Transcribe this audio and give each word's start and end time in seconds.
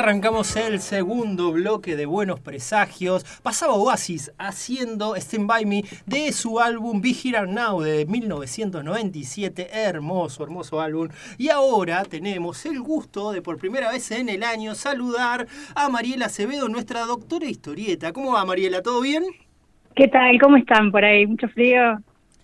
Arrancamos 0.00 0.54
el 0.54 0.78
segundo 0.78 1.50
bloque 1.50 1.96
de 1.96 2.06
Buenos 2.06 2.38
Presagios. 2.38 3.24
Pasaba 3.42 3.74
Oasis 3.74 4.32
haciendo 4.38 5.16
Stand 5.16 5.48
By 5.48 5.66
Me 5.66 5.82
de 6.06 6.30
su 6.30 6.60
álbum 6.60 7.00
Be 7.00 7.10
Here 7.10 7.48
Now 7.48 7.80
de 7.80 8.06
1997. 8.06 9.70
Hermoso, 9.72 10.44
hermoso 10.44 10.80
álbum. 10.80 11.08
Y 11.36 11.48
ahora 11.48 12.04
tenemos 12.04 12.64
el 12.64 12.80
gusto 12.80 13.32
de 13.32 13.42
por 13.42 13.58
primera 13.58 13.90
vez 13.90 14.12
en 14.12 14.28
el 14.28 14.44
año 14.44 14.76
saludar 14.76 15.48
a 15.74 15.88
Mariela 15.88 16.26
Acevedo, 16.26 16.68
nuestra 16.68 17.00
doctora 17.00 17.46
historieta. 17.46 18.12
¿Cómo 18.12 18.34
va 18.34 18.44
Mariela? 18.44 18.82
¿Todo 18.82 19.00
bien? 19.00 19.24
¿Qué 19.96 20.06
tal? 20.06 20.40
¿Cómo 20.40 20.58
están 20.58 20.92
por 20.92 21.04
ahí? 21.04 21.26
¿Mucho 21.26 21.48
frío? 21.48 21.98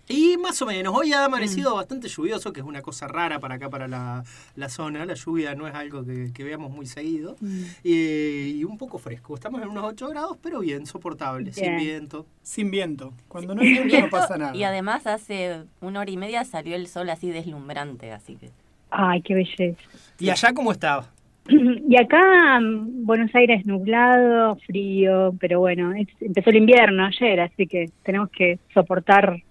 Y 0.08 0.36
más 0.36 0.60
o 0.60 0.66
menos, 0.66 0.94
hoy 0.94 1.12
ha 1.12 1.24
amanecido 1.24 1.72
mm. 1.72 1.76
bastante 1.76 2.08
lluvioso, 2.08 2.52
que 2.52 2.60
es 2.60 2.66
una 2.66 2.82
cosa 2.82 3.08
rara 3.08 3.38
para 3.38 3.54
acá, 3.54 3.70
para 3.70 3.88
la, 3.88 4.24
zona. 4.68 5.06
La 5.06 5.14
lluvia 5.14 5.54
no 5.54 5.66
es 5.66 5.74
algo 5.74 6.04
que, 6.04 6.44
veamos 6.44 6.70
muy 6.70 6.86
seguido. 6.86 7.36
Mm. 7.40 7.62
y 7.82 8.64
un 8.64 8.76
poco 8.76 8.98
fresco. 8.98 9.34
Estamos 9.34 9.62
en 9.62 9.68
unos 9.68 9.84
8 9.84 10.08
grados, 10.08 10.36
pero 10.42 10.60
bien, 10.60 10.86
soportable, 10.86 11.52
sin 11.52 11.76
viento. 11.76 12.26
Sin 12.42 12.70
viento. 12.70 13.14
Cuando 13.28 13.54
no 13.54 13.62
hay 13.62 13.72
viento 13.72 14.00
no 14.00 14.10
pasa 14.10 14.36
nada. 14.38 14.56
Y 14.56 14.64
además 14.64 15.06
hace 15.06 15.64
una 15.80 16.00
hora 16.00 16.10
y 16.10 16.16
media 16.16 16.44
salió 16.44 16.76
el 16.76 16.86
sol 16.86 17.08
así 17.10 17.30
deslumbrante, 17.30 18.12
así 18.12 18.36
que... 18.36 18.50
Ay, 18.90 19.22
qué 19.22 19.34
belleza. 19.34 19.82
¿Y 20.20 20.30
allá 20.30 20.52
cómo 20.52 20.70
estaba? 20.72 21.10
Y 21.88 21.96
acá 21.96 22.60
mm, 22.60 23.04
Buenos 23.04 23.34
Aires 23.34 23.66
nublado, 23.66 24.56
frío, 24.66 25.34
pero 25.38 25.60
bueno, 25.60 25.92
empezó 26.20 26.50
el 26.50 26.56
invierno 26.56 27.04
ayer, 27.04 27.40
así 27.40 27.66
que 27.66 27.90
tenemos 28.02 28.30
que 28.30 28.58
soportar 28.72 29.42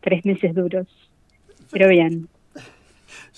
tres 0.00 0.24
meses 0.24 0.54
duros, 0.54 0.86
pero 1.70 1.88
bien. 1.88 2.28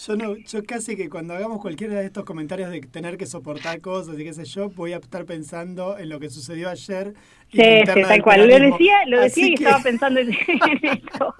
Yo 0.06 0.16
no, 0.16 0.36
yo 0.36 0.64
casi 0.64 0.96
que 0.96 1.08
cuando 1.10 1.34
hagamos 1.34 1.60
cualquiera 1.60 1.94
de 1.94 2.06
estos 2.06 2.24
comentarios 2.24 2.70
de 2.70 2.80
tener 2.80 3.16
que 3.16 3.26
soportar 3.26 3.80
cosas 3.80 4.18
y 4.18 4.24
qué 4.24 4.32
sé 4.32 4.44
yo, 4.44 4.70
voy 4.70 4.92
a 4.92 4.96
estar 4.96 5.24
pensando 5.26 5.98
en 5.98 6.08
lo 6.08 6.18
que 6.18 6.30
sucedió 6.30 6.70
ayer. 6.70 7.12
Sí, 7.52 7.60
sí, 7.60 8.02
tal 8.02 8.22
cual. 8.22 8.48
Lo 8.48 8.58
decía, 8.58 8.94
lo 9.06 9.20
decía 9.20 9.48
y 9.48 9.54
estaba 9.54 9.82
pensando 9.82 10.20
en 10.20 10.30
eso. 10.82 11.34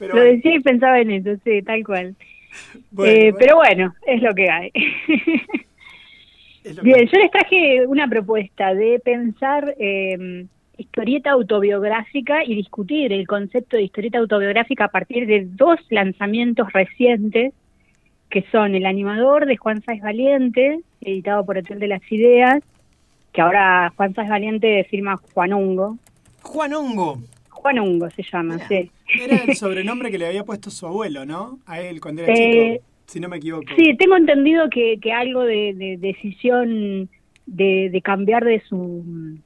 lo 0.00 0.20
decía 0.20 0.54
y 0.54 0.60
pensaba 0.60 1.00
en 1.00 1.10
eso, 1.10 1.30
sí, 1.44 1.62
tal 1.62 1.84
cual. 1.84 2.14
Eh, 3.04 3.32
pero 3.38 3.56
bueno, 3.56 3.94
es 4.06 4.22
lo 4.22 4.34
que 4.34 4.48
hay. 4.48 4.72
Bien, 6.82 7.06
yo 7.06 7.18
les 7.18 7.30
traje 7.30 7.86
una 7.86 8.08
propuesta 8.08 8.74
de 8.74 9.00
pensar 9.00 9.74
eh, 9.78 10.46
historieta 10.78 11.32
autobiográfica 11.32 12.44
y 12.44 12.54
discutir 12.54 13.12
el 13.12 13.26
concepto 13.26 13.76
de 13.76 13.82
historieta 13.82 14.18
autobiográfica 14.18 14.84
a 14.84 14.88
partir 14.88 15.26
de 15.26 15.46
dos 15.50 15.78
lanzamientos 15.90 16.72
recientes, 16.72 17.52
que 18.30 18.44
son 18.52 18.74
El 18.74 18.86
animador 18.86 19.46
de 19.46 19.56
Juan 19.56 19.82
Sáez 19.82 20.02
Valiente, 20.02 20.80
editado 21.00 21.44
por 21.44 21.58
Hotel 21.58 21.80
de 21.80 21.88
las 21.88 22.12
Ideas, 22.12 22.62
que 23.32 23.40
ahora 23.40 23.92
Juan 23.96 24.14
Sáez 24.14 24.30
Valiente 24.30 24.86
firma 24.88 25.16
Juan 25.34 25.52
Hongo. 25.52 25.98
Juan 26.42 26.72
Hongo. 26.72 27.18
Juan 27.48 27.78
Hongo 27.80 28.08
se 28.10 28.22
llama, 28.22 28.58
sí. 28.68 28.90
Era 29.20 29.36
el 29.38 29.56
sobrenombre 29.56 30.10
que 30.10 30.18
le 30.18 30.26
había 30.26 30.44
puesto 30.44 30.70
su 30.70 30.86
abuelo, 30.86 31.26
¿no? 31.26 31.58
A 31.66 31.80
él 31.80 32.00
cuando 32.00 32.22
era 32.22 32.32
chico, 32.32 32.60
eh, 32.60 32.80
si 33.06 33.18
no 33.18 33.28
me 33.28 33.38
equivoco. 33.38 33.66
Sí, 33.76 33.96
tengo 33.96 34.16
entendido 34.16 34.70
que, 34.70 34.98
que 35.00 35.12
algo 35.12 35.42
de, 35.42 35.96
decisión 35.98 37.08
de, 37.46 37.88
de 37.90 38.00
cambiar 38.02 38.44
de 38.44 38.60
su 38.68 39.38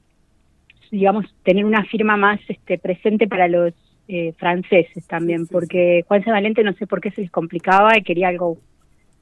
digamos, 0.93 1.25
tener 1.41 1.65
una 1.65 1.83
firma 1.85 2.17
más 2.17 2.39
este, 2.47 2.77
presente 2.77 3.27
para 3.27 3.47
los 3.47 3.73
eh, 4.07 4.31
franceses 4.37 5.07
también, 5.07 5.47
porque 5.47 6.05
Juan 6.07 6.23
C. 6.23 6.29
Valente 6.29 6.63
no 6.63 6.73
sé 6.73 6.85
por 6.85 7.01
qué 7.01 7.09
se 7.09 7.21
les 7.21 7.31
complicaba 7.31 7.97
y 7.97 8.03
quería 8.03 8.27
algo 8.27 8.59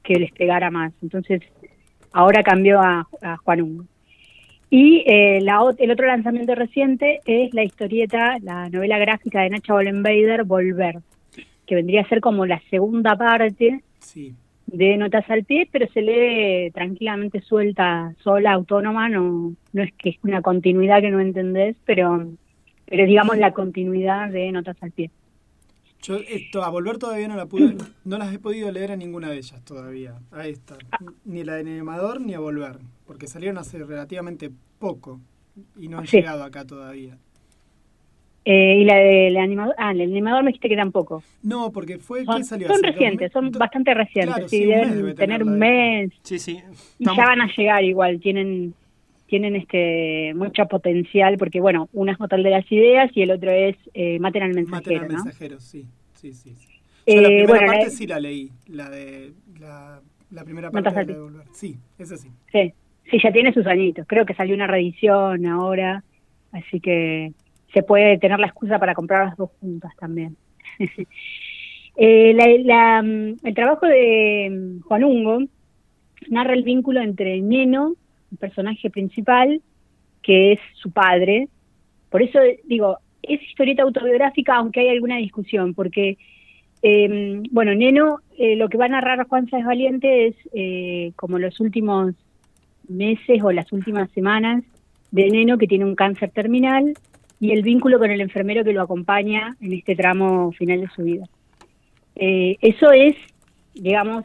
que 0.02 0.16
les 0.16 0.30
pegara 0.32 0.70
más. 0.70 0.92
Entonces, 1.02 1.40
ahora 2.12 2.42
cambió 2.42 2.78
a, 2.78 3.08
Juan 3.42 3.62
Hugo. 3.62 3.84
Y 4.68 5.02
eh, 5.06 5.40
la, 5.40 5.60
el 5.78 5.90
otro 5.90 6.06
lanzamiento 6.06 6.54
reciente 6.54 7.20
es 7.24 7.54
la 7.54 7.64
historieta, 7.64 8.36
la 8.42 8.68
novela 8.68 8.98
gráfica 8.98 9.40
de 9.40 9.50
Nacha 9.50 9.72
Bollenbader, 9.72 10.44
Volver, 10.44 10.98
que 11.66 11.74
vendría 11.74 12.02
a 12.02 12.08
ser 12.08 12.20
como 12.20 12.44
la 12.44 12.60
segunda 12.68 13.16
parte 13.16 13.80
sí 13.98 14.34
de 14.72 14.96
notas 14.96 15.28
al 15.30 15.44
pie, 15.44 15.68
pero 15.70 15.86
se 15.92 16.02
lee 16.02 16.70
tranquilamente 16.72 17.40
suelta, 17.42 18.14
sola, 18.22 18.52
autónoma, 18.52 19.08
no, 19.08 19.54
no 19.72 19.82
es 19.82 19.92
que 19.92 20.10
es 20.10 20.16
una 20.22 20.42
continuidad 20.42 21.00
que 21.00 21.10
no 21.10 21.20
entendés, 21.20 21.76
pero, 21.84 22.26
pero 22.86 23.06
digamos 23.06 23.36
la 23.36 23.52
continuidad 23.52 24.30
de 24.30 24.50
notas 24.50 24.76
al 24.82 24.90
pie. 24.92 25.10
Yo 26.02 26.16
esto, 26.16 26.64
a 26.64 26.70
volver 26.70 26.98
todavía 26.98 27.28
no 27.28 27.36
la 27.36 27.46
pude, 27.46 27.76
no 28.04 28.18
las 28.18 28.34
he 28.34 28.38
podido 28.38 28.72
leer 28.72 28.90
a 28.90 28.96
ninguna 28.96 29.30
de 29.30 29.36
ellas 29.36 29.64
todavía. 29.64 30.18
Ahí 30.32 30.50
está. 30.50 30.76
Ni 31.24 31.44
la 31.44 31.54
de 31.54 31.60
Animador 31.60 32.20
ni 32.20 32.34
a 32.34 32.40
volver, 32.40 32.78
porque 33.06 33.28
salieron 33.28 33.58
hace 33.58 33.78
relativamente 33.78 34.50
poco 34.80 35.20
y 35.76 35.88
no 35.88 35.98
han 35.98 36.06
llegado 36.06 36.42
acá 36.42 36.64
todavía. 36.64 37.18
Eh, 38.44 38.78
y 38.80 38.84
la 38.84 38.96
del 38.96 39.36
animador, 39.36 39.74
ah, 39.78 39.92
el 39.92 40.00
animador 40.00 40.42
me 40.42 40.48
dijiste 40.48 40.68
que 40.68 40.76
tampoco. 40.76 41.22
No, 41.42 41.70
porque 41.70 41.98
fue 41.98 42.24
son, 42.24 42.44
salió 42.44 42.66
Son 42.66 42.82
recientes, 42.82 43.30
son 43.30 43.52
bastante 43.52 43.94
recientes, 43.94 44.50
sí, 44.50 44.64
deben 44.64 45.14
tener 45.14 45.44
un 45.44 45.58
mes. 45.58 46.10
Sí, 46.22 46.40
sí. 46.40 46.60
Y 46.98 47.04
ya 47.04 47.24
van 47.24 47.40
a 47.40 47.48
llegar 47.56 47.84
igual, 47.84 48.20
tienen 48.20 48.74
tienen 49.26 49.56
este 49.56 50.34
mucho 50.34 50.66
potencial 50.66 51.38
porque 51.38 51.58
bueno, 51.58 51.88
uno 51.94 52.12
es 52.12 52.20
Motel 52.20 52.42
de 52.42 52.50
las 52.50 52.70
Ideas 52.70 53.10
y 53.14 53.22
el 53.22 53.30
otro 53.30 53.50
es 53.50 53.76
eh, 53.94 54.18
Maten 54.18 54.42
al 54.42 54.52
Mensajero, 54.52 55.00
Maten 55.00 55.16
al 55.16 55.24
Mensajero, 55.24 55.58
sí, 55.60 55.86
sí, 56.12 56.34
sí. 56.34 56.54
Yo 57.06 57.20
la 57.20 57.28
eh, 57.28 57.44
primera 57.44 57.66
parte 57.66 57.90
sí 57.90 58.06
la 58.06 58.20
leí, 58.20 58.50
la 58.66 58.90
de 58.90 59.32
la, 59.58 60.00
la 60.32 60.44
primera 60.44 60.70
parte 60.70 61.04
de, 61.04 61.18
Volver. 61.18 61.46
Sí, 61.52 61.78
es 61.98 62.12
así. 62.12 62.28
Sí, 62.52 62.74
sí, 63.10 63.18
ya 63.22 63.32
tiene 63.32 63.54
sus 63.54 63.66
añitos. 63.66 64.06
Creo 64.06 64.26
que 64.26 64.34
salió 64.34 64.54
una 64.54 64.66
reedición 64.66 65.46
ahora, 65.46 66.04
así 66.52 66.80
que 66.80 67.32
se 67.72 67.82
puede 67.82 68.18
tener 68.18 68.38
la 68.38 68.46
excusa 68.46 68.78
para 68.78 68.94
comprar 68.94 69.26
las 69.26 69.36
dos 69.36 69.50
juntas 69.60 69.92
también. 69.98 70.36
Eh, 71.94 72.32
mm, 72.34 73.46
el 73.46 73.54
trabajo 73.54 73.84
de 73.84 74.48
mm, 74.50 74.80
Juan 74.80 75.04
Ungo 75.04 75.40
narra 76.30 76.54
el 76.54 76.62
vínculo 76.62 77.02
entre 77.02 77.38
Neno, 77.42 77.96
el 78.30 78.38
personaje 78.38 78.88
principal, 78.88 79.60
que 80.22 80.52
es 80.52 80.60
su 80.72 80.90
padre. 80.90 81.48
Por 82.08 82.22
eso 82.22 82.38
digo, 82.64 82.96
es 83.22 83.42
historieta 83.42 83.82
autobiográfica, 83.82 84.56
aunque 84.56 84.80
hay 84.80 84.88
alguna 84.88 85.18
discusión, 85.18 85.74
porque, 85.74 86.16
em, 86.80 87.42
bueno, 87.50 87.74
Neno, 87.74 88.20
eh, 88.38 88.56
lo 88.56 88.70
que 88.70 88.78
va 88.78 88.86
a 88.86 88.88
narrar 88.88 89.26
Juan 89.26 89.50
Sáenz 89.50 89.66
Valiente 89.66 90.28
es 90.28 90.36
eh, 90.54 91.12
como 91.16 91.38
los 91.38 91.60
últimos 91.60 92.14
meses 92.88 93.42
o 93.42 93.52
las 93.52 93.70
últimas 93.70 94.10
semanas 94.12 94.64
de 95.10 95.28
Neno 95.28 95.58
que 95.58 95.66
tiene 95.66 95.84
un 95.84 95.94
cáncer 95.94 96.30
terminal 96.30 96.94
y 97.42 97.50
el 97.50 97.64
vínculo 97.64 97.98
con 97.98 98.08
el 98.08 98.20
enfermero 98.20 98.62
que 98.62 98.72
lo 98.72 98.82
acompaña 98.82 99.56
en 99.60 99.72
este 99.72 99.96
tramo 99.96 100.52
final 100.52 100.82
de 100.82 100.88
su 100.94 101.02
vida. 101.02 101.26
Eh, 102.14 102.56
eso 102.60 102.92
es, 102.92 103.16
digamos, 103.74 104.24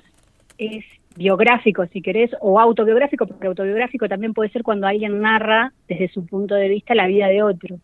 es 0.59 0.85
biográfico, 1.15 1.87
si 1.87 2.03
querés, 2.03 2.29
o 2.41 2.59
autobiográfico, 2.59 3.25
porque 3.25 3.47
autobiográfico 3.47 4.07
también 4.07 4.35
puede 4.35 4.51
ser 4.51 4.61
cuando 4.61 4.85
alguien 4.85 5.19
narra 5.19 5.73
desde 5.87 6.09
su 6.09 6.27
punto 6.27 6.53
de 6.53 6.69
vista 6.69 6.93
la 6.93 7.07
vida 7.07 7.27
de 7.27 7.41
otro, 7.41 7.79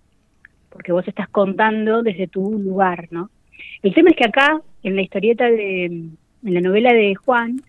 porque 0.70 0.92
vos 0.92 1.08
estás 1.08 1.28
contando 1.30 2.04
desde 2.04 2.28
tu 2.28 2.60
lugar, 2.60 3.08
¿no? 3.10 3.32
El 3.82 3.92
tema 3.96 4.12
es 4.12 4.16
que 4.16 4.26
acá, 4.26 4.62
en 4.84 4.96
la 4.96 5.02
historieta 5.02 5.50
de, 5.50 5.86
en 5.86 6.18
la 6.44 6.62
novela 6.62 6.94
de 6.94 7.16
Juan, 7.16 7.60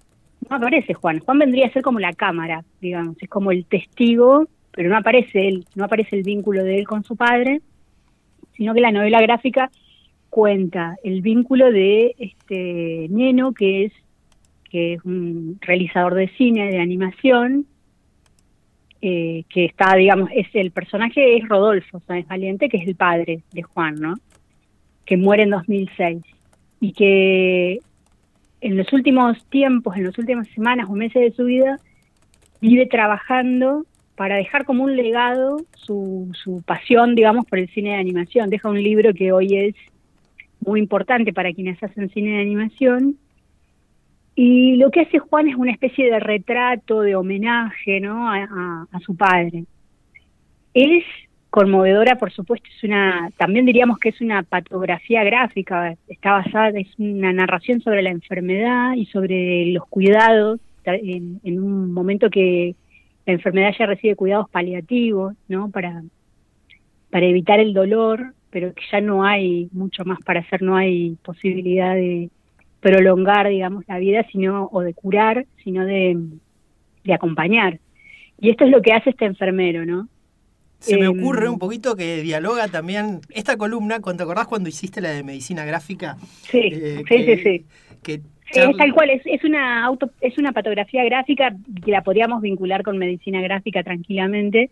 no 0.50 0.56
aparece 0.56 0.92
Juan. 0.92 1.20
Juan 1.20 1.38
vendría 1.38 1.68
a 1.68 1.72
ser 1.72 1.80
como 1.80 1.98
la 1.98 2.12
cámara, 2.12 2.62
digamos, 2.82 3.16
es 3.22 3.28
como 3.30 3.52
el 3.52 3.64
testigo 3.64 4.48
pero 4.74 4.88
no 4.88 4.96
aparece 4.96 5.48
él, 5.48 5.64
no 5.74 5.84
aparece 5.84 6.16
el 6.16 6.22
vínculo 6.22 6.64
de 6.64 6.78
él 6.78 6.86
con 6.86 7.04
su 7.04 7.16
padre, 7.16 7.60
sino 8.56 8.74
que 8.74 8.80
la 8.80 8.92
novela 8.92 9.20
gráfica 9.22 9.70
cuenta 10.30 10.96
el 11.04 11.22
vínculo 11.22 11.70
de 11.70 12.14
este 12.18 13.06
Neno, 13.10 13.52
que 13.52 13.84
es, 13.84 13.92
que 14.70 14.94
es 14.94 15.04
un 15.04 15.58
realizador 15.60 16.14
de 16.14 16.28
cine, 16.36 16.70
de 16.70 16.80
animación, 16.80 17.66
eh, 19.00 19.44
que 19.48 19.66
está, 19.66 19.94
digamos, 19.94 20.30
es 20.34 20.48
el 20.54 20.70
personaje 20.70 21.36
es 21.36 21.48
Rodolfo 21.48 22.00
Sáenz 22.00 22.26
Valiente, 22.26 22.68
que 22.68 22.78
es 22.78 22.88
el 22.88 22.96
padre 22.96 23.42
de 23.52 23.62
Juan, 23.62 23.96
¿no? 23.96 24.14
Que 25.04 25.16
muere 25.16 25.44
en 25.44 25.50
2006 25.50 26.22
y 26.80 26.92
que 26.92 27.78
en 28.60 28.76
los 28.76 28.92
últimos 28.92 29.44
tiempos, 29.50 29.96
en 29.96 30.04
las 30.04 30.18
últimas 30.18 30.48
semanas 30.48 30.88
o 30.88 30.94
meses 30.94 31.20
de 31.20 31.32
su 31.32 31.44
vida, 31.44 31.78
vive 32.60 32.86
trabajando 32.86 33.84
para 34.16 34.36
dejar 34.36 34.64
como 34.64 34.84
un 34.84 34.96
legado 34.96 35.58
su, 35.76 36.30
su 36.42 36.62
pasión, 36.62 37.14
digamos, 37.14 37.46
por 37.46 37.58
el 37.58 37.68
cine 37.70 37.90
de 37.90 37.96
animación. 37.96 38.50
Deja 38.50 38.68
un 38.68 38.82
libro 38.82 39.12
que 39.12 39.32
hoy 39.32 39.56
es 39.56 39.74
muy 40.60 40.80
importante 40.80 41.32
para 41.32 41.52
quienes 41.52 41.82
hacen 41.82 42.10
cine 42.10 42.36
de 42.36 42.42
animación. 42.42 43.16
Y 44.36 44.76
lo 44.76 44.90
que 44.90 45.00
hace 45.00 45.18
Juan 45.18 45.48
es 45.48 45.56
una 45.56 45.72
especie 45.72 46.10
de 46.10 46.18
retrato, 46.18 47.00
de 47.02 47.14
homenaje, 47.14 48.00
¿no? 48.00 48.28
A, 48.30 48.86
su 49.04 49.16
padre. 49.16 49.64
Es 50.72 51.04
conmovedora, 51.50 52.16
por 52.16 52.32
supuesto, 52.32 52.68
es 52.76 52.82
una, 52.82 53.30
también 53.36 53.64
diríamos 53.64 53.98
que 53.98 54.08
es 54.08 54.20
una 54.20 54.42
patografía 54.42 55.22
gráfica, 55.22 55.94
está 56.08 56.32
basada, 56.32 56.70
es 56.70 56.98
una 56.98 57.32
narración 57.32 57.80
sobre 57.80 58.02
la 58.02 58.10
enfermedad 58.10 58.94
y 58.94 59.06
sobre 59.06 59.66
los 59.66 59.86
cuidados 59.86 60.60
en 60.84 61.62
un 61.62 61.92
momento 61.92 62.28
que 62.28 62.74
la 63.26 63.32
enfermedad 63.34 63.74
ya 63.78 63.86
recibe 63.86 64.16
cuidados 64.16 64.50
paliativos, 64.50 65.34
¿no? 65.48 65.70
Para, 65.70 66.02
para 67.10 67.26
evitar 67.26 67.60
el 67.60 67.74
dolor, 67.74 68.34
pero 68.50 68.72
que 68.74 68.82
ya 68.90 69.00
no 69.00 69.24
hay 69.24 69.68
mucho 69.72 70.04
más 70.04 70.18
para 70.24 70.40
hacer, 70.40 70.62
no 70.62 70.76
hay 70.76 71.16
posibilidad 71.22 71.94
de 71.94 72.30
prolongar, 72.80 73.48
digamos, 73.48 73.84
la 73.88 73.98
vida, 73.98 74.26
sino, 74.30 74.68
o 74.72 74.80
de 74.82 74.94
curar, 74.94 75.46
sino 75.62 75.84
de, 75.86 76.16
de 77.04 77.14
acompañar. 77.14 77.80
Y 78.38 78.50
esto 78.50 78.64
es 78.64 78.70
lo 78.70 78.82
que 78.82 78.92
hace 78.92 79.10
este 79.10 79.26
enfermero, 79.26 79.86
¿no? 79.86 80.08
Se 80.80 80.98
me 80.98 81.06
Em, 81.06 81.18
ocurre 81.18 81.48
un 81.48 81.58
poquito 81.58 81.96
que 81.96 82.20
dialoga 82.22 82.68
también 82.68 83.20
esta 83.30 83.56
columna, 83.56 84.00
¿te 84.00 84.22
acordás 84.22 84.46
cuando 84.48 84.68
hiciste 84.68 85.00
la 85.00 85.10
de 85.10 85.22
medicina 85.24 85.64
gráfica? 85.64 86.18
Sí, 86.50 86.60
Eh, 86.70 87.02
sí, 87.08 87.24
que- 87.24 87.24
sí, 87.24 87.42
sí. 87.42 87.66
que 88.02 88.14
Sí, 88.18 88.22
charla- 88.54 88.70
es 88.70 88.76
tal 88.76 88.92
cual, 88.94 89.10
es, 89.10 89.22
es 89.26 89.44
una 89.44 89.84
auto, 89.84 90.10
es 90.20 90.38
una 90.38 90.52
patografía 90.52 91.04
gráfica 91.04 91.54
que 91.84 91.90
la 91.90 92.02
podríamos 92.02 92.40
vincular 92.42 92.82
con 92.82 92.98
medicina 92.98 93.40
gráfica 93.40 93.82
tranquilamente, 93.82 94.70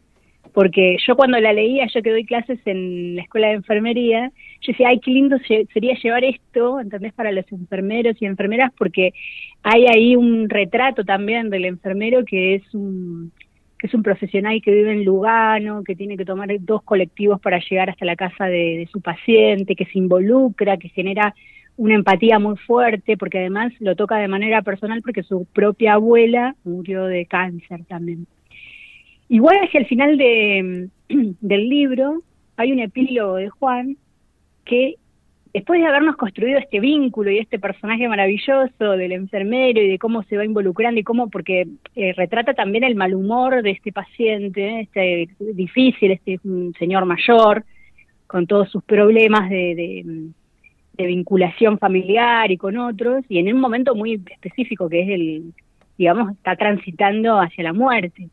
porque 0.54 0.96
yo 1.06 1.16
cuando 1.16 1.38
la 1.40 1.52
leía, 1.52 1.86
yo 1.86 2.02
que 2.02 2.10
doy 2.10 2.24
clases 2.24 2.58
en 2.66 3.16
la 3.16 3.22
escuela 3.22 3.48
de 3.48 3.54
enfermería, 3.54 4.30
yo 4.60 4.72
decía, 4.72 4.88
ay, 4.88 4.98
qué 5.00 5.10
lindo 5.10 5.38
se- 5.46 5.66
sería 5.72 5.94
llevar 6.02 6.24
esto, 6.24 6.80
¿entendés? 6.80 7.12
Para 7.12 7.32
los 7.32 7.50
enfermeros 7.52 8.16
y 8.20 8.26
enfermeras, 8.26 8.70
porque 8.76 9.12
hay 9.62 9.86
ahí 9.86 10.16
un 10.16 10.48
retrato 10.50 11.04
también 11.04 11.48
del 11.50 11.64
enfermero 11.64 12.24
que 12.24 12.56
es 12.56 12.74
un 12.74 13.32
que 13.78 13.88
es 13.88 13.94
un 13.94 14.04
profesional 14.04 14.62
que 14.62 14.70
vive 14.70 14.92
en 14.92 15.04
Lugano, 15.04 15.82
que 15.82 15.96
tiene 15.96 16.16
que 16.16 16.24
tomar 16.24 16.48
dos 16.60 16.82
colectivos 16.84 17.40
para 17.40 17.58
llegar 17.58 17.90
hasta 17.90 18.04
la 18.04 18.14
casa 18.14 18.44
de, 18.46 18.78
de 18.78 18.88
su 18.92 19.00
paciente, 19.00 19.74
que 19.74 19.86
se 19.86 19.98
involucra, 19.98 20.76
que 20.76 20.88
genera 20.90 21.34
una 21.82 21.96
empatía 21.96 22.38
muy 22.38 22.56
fuerte, 22.58 23.16
porque 23.16 23.38
además 23.38 23.72
lo 23.80 23.96
toca 23.96 24.16
de 24.16 24.28
manera 24.28 24.62
personal 24.62 25.02
porque 25.02 25.24
su 25.24 25.46
propia 25.46 25.94
abuela 25.94 26.54
murió 26.62 27.06
de 27.06 27.26
cáncer 27.26 27.84
también. 27.86 28.28
Igual 29.28 29.68
que 29.68 29.78
al 29.78 29.86
final 29.86 30.16
de, 30.16 30.88
del 31.40 31.68
libro 31.68 32.22
hay 32.56 32.70
un 32.70 32.78
epílogo 32.78 33.34
de 33.34 33.48
Juan 33.48 33.96
que 34.64 34.94
después 35.52 35.80
de 35.80 35.88
habernos 35.88 36.14
construido 36.14 36.56
este 36.60 36.78
vínculo 36.78 37.32
y 37.32 37.38
este 37.38 37.58
personaje 37.58 38.06
maravilloso 38.06 38.92
del 38.92 39.10
enfermero 39.10 39.82
y 39.82 39.88
de 39.88 39.98
cómo 39.98 40.22
se 40.22 40.36
va 40.36 40.44
involucrando 40.44 41.00
y 41.00 41.02
cómo, 41.02 41.30
porque 41.30 41.66
eh, 41.96 42.12
retrata 42.12 42.54
también 42.54 42.84
el 42.84 42.94
mal 42.94 43.12
humor 43.12 43.60
de 43.60 43.72
este 43.72 43.90
paciente, 43.90 44.82
este 44.82 45.30
difícil, 45.40 46.12
este 46.12 46.34
es 46.34 46.44
un 46.44 46.74
señor 46.78 47.06
mayor, 47.06 47.64
con 48.28 48.46
todos 48.46 48.70
sus 48.70 48.84
problemas 48.84 49.50
de, 49.50 49.74
de, 49.74 50.32
de 50.94 51.06
vinculación 51.06 51.78
familiar 51.78 52.50
y 52.50 52.56
con 52.56 52.76
otros, 52.76 53.24
y 53.28 53.38
en 53.38 53.52
un 53.52 53.60
momento 53.60 53.94
muy 53.94 54.20
específico 54.30 54.88
que 54.88 55.02
es 55.02 55.08
el, 55.08 55.52
digamos, 55.96 56.32
está 56.32 56.56
transitando 56.56 57.40
hacia 57.40 57.64
la 57.64 57.72
muerte. 57.72 58.28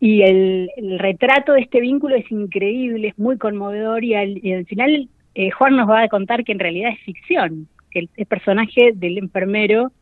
Y 0.00 0.22
el, 0.22 0.70
retrato 0.98 1.52
de 1.52 1.60
este 1.60 1.80
vínculo 1.80 2.16
es 2.16 2.30
increíble, 2.30 3.08
es 3.08 3.18
muy 3.18 3.36
conmovedor, 3.36 4.02
y 4.02 4.14
al, 4.14 4.66
final 4.66 5.08
eh, 5.34 5.50
Juan 5.50 5.76
nos 5.76 5.88
va 5.88 6.02
a 6.02 6.08
contar 6.08 6.42
que 6.42 6.52
en 6.52 6.58
realidad 6.58 6.92
es 6.92 7.00
ficción, 7.00 7.68
que 7.90 8.08
el, 8.16 8.26
personaje 8.26 8.92
del 8.94 9.18
enfermero 9.18 9.92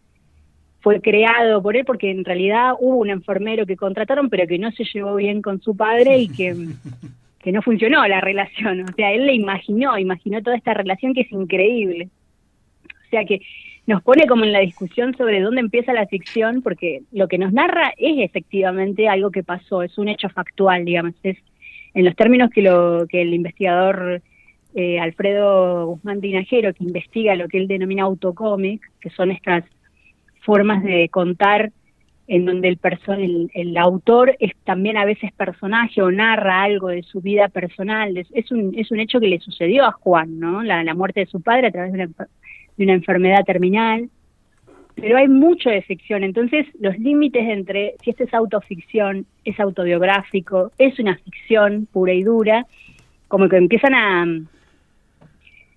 fue 0.81 1.01
creado 1.01 1.61
por 1.61 1.77
él 1.77 1.85
porque 1.85 2.11
en 2.11 2.25
realidad 2.25 2.75
hubo 2.79 2.99
un 2.99 3.11
enfermero 3.11 3.67
que 3.67 3.77
contrataron 3.77 4.31
pero 4.31 4.47
que 4.47 4.59
no 4.61 4.71
se 4.71 4.85
llevó 4.85 5.17
bien 5.17 5.43
con 5.43 5.61
su 5.61 5.77
padre 5.77 6.19
y 6.19 6.29
que, 6.29 6.55
que 7.41 7.53
no 7.53 7.63
funcionó 7.63 8.07
la 8.07 8.21
relación. 8.21 8.81
O 8.81 8.93
sea, 8.95 9.13
él 9.13 9.27
le 9.27 9.35
imaginó, 9.35 9.99
imaginó 9.99 10.43
toda 10.43 10.57
esta 10.57 10.75
relación 10.75 11.15
que 11.15 11.23
es 11.23 11.33
increíble. 11.33 12.09
O 12.85 13.11
sea 13.11 13.25
que 13.25 13.41
nos 13.87 14.03
pone 14.03 14.27
como 14.27 14.45
en 14.45 14.53
la 14.53 14.61
discusión 14.61 15.17
sobre 15.17 15.41
dónde 15.41 15.61
empieza 15.61 15.95
la 15.95 16.07
ficción 16.07 16.61
porque 16.61 17.03
lo 17.11 17.27
que 17.27 17.39
nos 17.39 17.53
narra 17.53 17.95
es 17.97 18.19
efectivamente 18.19 19.09
algo 19.09 19.31
que 19.31 19.43
pasó, 19.43 19.83
es 19.83 19.97
un 19.97 20.09
hecho 20.09 20.29
factual, 20.29 20.85
digamos, 20.85 21.15
es 21.23 21.39
en 21.95 22.05
los 22.05 22.15
términos 22.15 22.51
que, 22.51 22.61
lo, 22.61 23.07
que 23.09 23.23
el 23.23 23.33
investigador 23.33 24.21
eh, 24.75 25.01
Alfredo 25.01 25.87
Guzmán 25.87 26.21
Tinajero, 26.21 26.75
que 26.75 26.85
investiga 26.85 27.35
lo 27.35 27.49
que 27.49 27.57
él 27.57 27.67
denomina 27.67 28.03
autocómic, 28.03 28.83
que 29.01 29.09
son 29.11 29.31
estas 29.31 29.65
formas 30.41 30.85
de 30.85 31.09
contar 31.09 31.73
en 32.29 32.45
donde 32.45 32.69
el, 32.69 32.79
el, 33.09 33.51
el, 33.55 33.77
autor 33.79 34.37
es 34.39 34.53
también 34.65 34.99
a 34.99 35.07
veces 35.07 35.33
personaje 35.33 36.03
o 36.03 36.11
narra 36.11 36.63
algo 36.63 36.89
de 36.89 37.03
su 37.03 37.23
vida 37.23 37.49
personal. 37.49 38.19
Es, 38.19 38.29
es, 38.33 38.53
un, 38.53 38.75
es 38.77 38.91
un 38.91 39.01
hecho 39.01 39.19
que 39.19 39.29
le 39.29 39.41
sucedió 39.41 39.87
a 39.87 39.93
Juan, 39.93 40.39
¿no? 40.39 40.63
La, 40.63 40.85
la 40.85 40.95
muerte 40.95 41.21
de 41.21 41.27
su 41.27 41.41
padre 41.41 41.69
a 41.69 41.73
través 41.73 41.93
de 41.93 42.05
una, 42.05 42.29
de 42.77 42.85
una 42.85 42.93
enfermedad 42.93 43.45
terminal. 43.47 44.11
Pero 44.95 45.17
hay 45.17 45.29
mucho 45.29 45.71
de 45.71 45.81
ficción, 45.83 46.23
entonces 46.23 46.67
los 46.81 46.99
límites 46.99 47.49
entre 47.49 47.95
si 48.03 48.11
esto 48.11 48.25
es 48.25 48.35
autoficción, 48.35 49.27
es 49.45 49.59
autobiográfico, 49.59 50.73
es 50.77 50.99
una 50.99 51.17
ficción 51.17 51.87
pura 51.91 52.13
y 52.13 52.25
dura, 52.25 52.67
como 53.29 53.49
que 53.49 53.57
empiezan 53.57 53.95
a, 53.95 54.23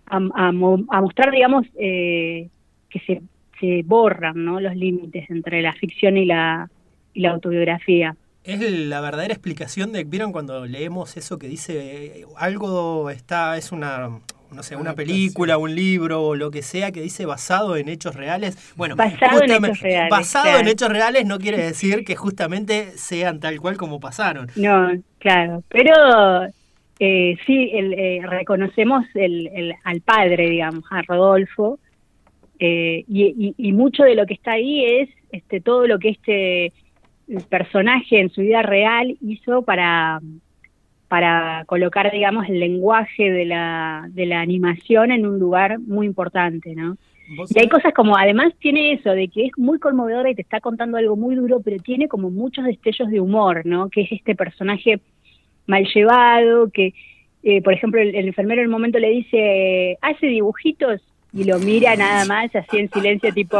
a, 0.07 0.17
a, 0.17 0.47
a 0.47 1.01
mostrar, 1.01 1.31
digamos, 1.31 1.67
eh, 1.77 2.49
que 2.89 2.99
se, 3.01 3.21
se, 3.61 3.83
borran 3.85 4.43
¿no? 4.43 4.59
los 4.59 4.75
límites 4.75 5.29
entre 5.29 5.61
la 5.61 5.71
ficción 5.71 6.17
y 6.17 6.25
la, 6.25 6.69
y 7.13 7.21
la 7.21 7.31
autobiografía. 7.31 8.15
Es 8.43 8.59
la 8.59 9.01
verdadera 9.01 9.33
explicación 9.33 9.91
de, 9.91 10.03
¿vieron 10.03 10.31
cuando 10.31 10.65
leemos 10.65 11.15
eso 11.15 11.37
que 11.37 11.47
dice 11.47 12.25
algo 12.37 13.11
está, 13.11 13.55
es 13.55 13.71
una, 13.71 14.09
no 14.51 14.63
sé, 14.63 14.75
una 14.75 14.95
película, 14.95 15.57
un 15.57 15.75
libro 15.75 16.23
o 16.23 16.35
lo 16.35 16.49
que 16.49 16.63
sea 16.63 16.91
que 16.91 17.01
dice 17.01 17.27
basado 17.27 17.77
en 17.77 17.87
hechos 17.87 18.15
reales? 18.15 18.73
Bueno, 18.75 18.95
basado 18.95 19.43
en 19.43 19.51
hechos 19.51 19.79
reales. 19.81 20.09
Basado 20.09 20.45
claro. 20.45 20.59
en 20.59 20.67
hechos 20.67 20.89
reales 20.89 21.25
no 21.25 21.37
quiere 21.37 21.57
decir 21.59 22.03
que 22.03 22.15
justamente 22.15 22.97
sean 22.97 23.39
tal 23.39 23.61
cual 23.61 23.77
como 23.77 23.99
pasaron. 23.99 24.47
No, 24.55 24.91
claro, 25.19 25.63
pero 25.69 25.93
eh, 26.99 27.37
sí, 27.45 27.71
el, 27.73 27.93
eh, 27.93 28.21
reconocemos 28.27 29.05
el, 29.13 29.47
el, 29.53 29.75
al 29.83 30.01
padre, 30.01 30.49
digamos, 30.49 30.83
a 30.89 31.01
Rodolfo, 31.03 31.79
eh, 32.63 33.05
y, 33.07 33.23
y, 33.23 33.55
y, 33.57 33.73
mucho 33.73 34.03
de 34.03 34.13
lo 34.13 34.27
que 34.27 34.35
está 34.35 34.51
ahí 34.51 34.85
es 34.85 35.09
este, 35.31 35.61
todo 35.61 35.87
lo 35.87 35.97
que 35.97 36.09
este 36.09 36.71
personaje 37.49 38.19
en 38.19 38.29
su 38.29 38.41
vida 38.41 38.61
real 38.61 39.17
hizo 39.19 39.63
para, 39.63 40.21
para 41.07 41.65
colocar, 41.65 42.11
digamos, 42.11 42.47
el 42.47 42.59
lenguaje 42.59 43.31
de 43.31 43.45
la, 43.45 44.07
de 44.11 44.27
la 44.27 44.41
animación 44.41 45.11
en 45.11 45.25
un 45.25 45.39
lugar 45.39 45.79
muy 45.79 46.05
importante, 46.05 46.75
¿no? 46.75 46.97
Y 47.49 47.59
hay 47.59 47.67
cosas 47.67 47.95
como, 47.95 48.15
además 48.15 48.53
tiene 48.59 48.93
eso, 48.93 49.09
de 49.09 49.27
que 49.27 49.47
es 49.47 49.51
muy 49.57 49.79
conmovedora 49.79 50.29
y 50.29 50.35
te 50.35 50.43
está 50.43 50.59
contando 50.59 50.97
algo 50.97 51.15
muy 51.15 51.33
duro, 51.33 51.61
pero 51.65 51.81
tiene 51.81 52.07
como 52.07 52.29
muchos 52.29 52.63
destellos 52.65 53.09
de 53.09 53.21
humor, 53.21 53.65
¿no? 53.65 53.89
Que 53.89 54.01
es 54.01 54.11
este 54.11 54.35
personaje 54.35 54.99
mal 55.65 55.87
llevado, 55.91 56.69
que, 56.69 56.93
eh, 57.41 57.63
por 57.63 57.73
ejemplo, 57.73 57.99
el, 57.99 58.13
el, 58.13 58.27
enfermero 58.27 58.61
en 58.61 58.67
un 58.67 58.73
momento 58.73 58.99
le 58.99 59.09
dice, 59.09 59.97
hace 59.99 60.27
dibujitos, 60.27 61.01
y 61.33 61.45
lo 61.45 61.59
mira 61.59 61.95
nada 61.95 62.25
más, 62.25 62.53
así 62.53 62.77
en 62.77 62.89
silencio, 62.89 63.33
tipo, 63.33 63.57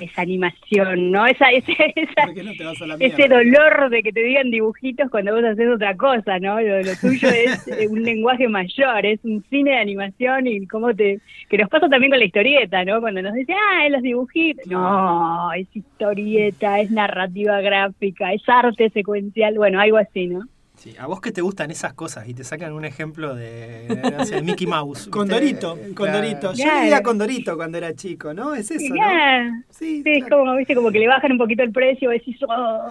esa 0.00 0.20
animación, 0.20 1.10
¿no? 1.10 1.26
Esa, 1.26 1.50
esa, 1.50 1.72
esa 1.94 2.26
no 2.26 2.96
ese 3.00 3.28
dolor 3.28 3.88
de 3.88 4.02
que 4.02 4.12
te 4.12 4.22
digan 4.22 4.50
dibujitos 4.50 5.10
cuando 5.10 5.34
vos 5.34 5.42
haces 5.44 5.66
otra 5.68 5.96
cosa, 5.96 6.38
¿no? 6.38 6.60
Lo, 6.60 6.82
lo 6.82 6.94
tuyo 7.00 7.28
es 7.28 7.66
un 7.90 8.02
lenguaje 8.02 8.48
mayor, 8.48 9.06
es 9.06 9.24
un 9.24 9.42
cine 9.48 9.70
de 9.70 9.78
animación 9.78 10.46
y 10.46 10.66
cómo 10.66 10.94
te... 10.94 11.20
que 11.48 11.56
nos 11.56 11.70
pasa 11.70 11.88
también 11.88 12.10
con 12.10 12.18
la 12.18 12.26
historieta, 12.26 12.84
¿no? 12.84 13.00
Cuando 13.00 13.22
nos 13.22 13.32
dice, 13.32 13.54
ah, 13.54 13.88
los 13.88 14.02
dibujitos. 14.02 14.66
No, 14.66 15.52
es 15.54 15.68
historieta, 15.74 16.80
es 16.80 16.90
narrativa 16.90 17.62
gráfica, 17.62 18.34
es 18.34 18.42
arte 18.46 18.90
secuencial, 18.90 19.54
bueno, 19.56 19.80
algo 19.80 19.96
así, 19.96 20.26
¿no? 20.26 20.42
Sí, 20.76 20.94
a 20.98 21.06
vos 21.06 21.22
que 21.22 21.32
te 21.32 21.40
gustan 21.40 21.70
esas 21.70 21.94
cosas 21.94 22.28
y 22.28 22.34
te 22.34 22.44
sacan 22.44 22.74
un 22.74 22.84
ejemplo 22.84 23.34
de, 23.34 24.42
Mickey 24.44 24.66
Mouse. 24.66 25.08
Condorito, 25.10 25.78
Condorito. 25.94 26.52
Yo 26.52 26.64
claro. 26.64 26.82
leía 26.82 27.02
Condorito 27.02 27.56
cuando 27.56 27.78
era 27.78 27.94
chico, 27.94 28.34
¿no? 28.34 28.54
Es 28.54 28.70
eso, 28.70 28.94
yeah. 28.94 29.44
¿no? 29.44 29.62
Sí, 29.70 29.96
sí 29.96 30.02
claro. 30.02 30.18
es 30.18 30.30
como, 30.30 30.56
viste, 30.56 30.74
como 30.74 30.90
que 30.90 30.98
le 30.98 31.08
bajan 31.08 31.32
un 31.32 31.38
poquito 31.38 31.62
el 31.62 31.72
precio 31.72 32.12
y 32.12 32.18
decís, 32.18 32.36
oh, 32.46 32.90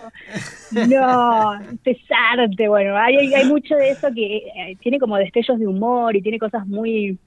no, 0.89 1.61
este 1.61 1.91
es 1.91 1.99
arte. 2.33 2.67
Bueno, 2.67 2.97
hay, 2.97 3.33
hay 3.33 3.45
mucho 3.45 3.75
de 3.75 3.91
eso 3.91 4.07
que 4.13 4.37
eh, 4.37 4.77
tiene 4.81 4.99
como 4.99 5.17
destellos 5.17 5.59
de 5.59 5.67
humor 5.67 6.15
y 6.15 6.21
tiene 6.23 6.39
cosas 6.39 6.65
muy, 6.65 7.19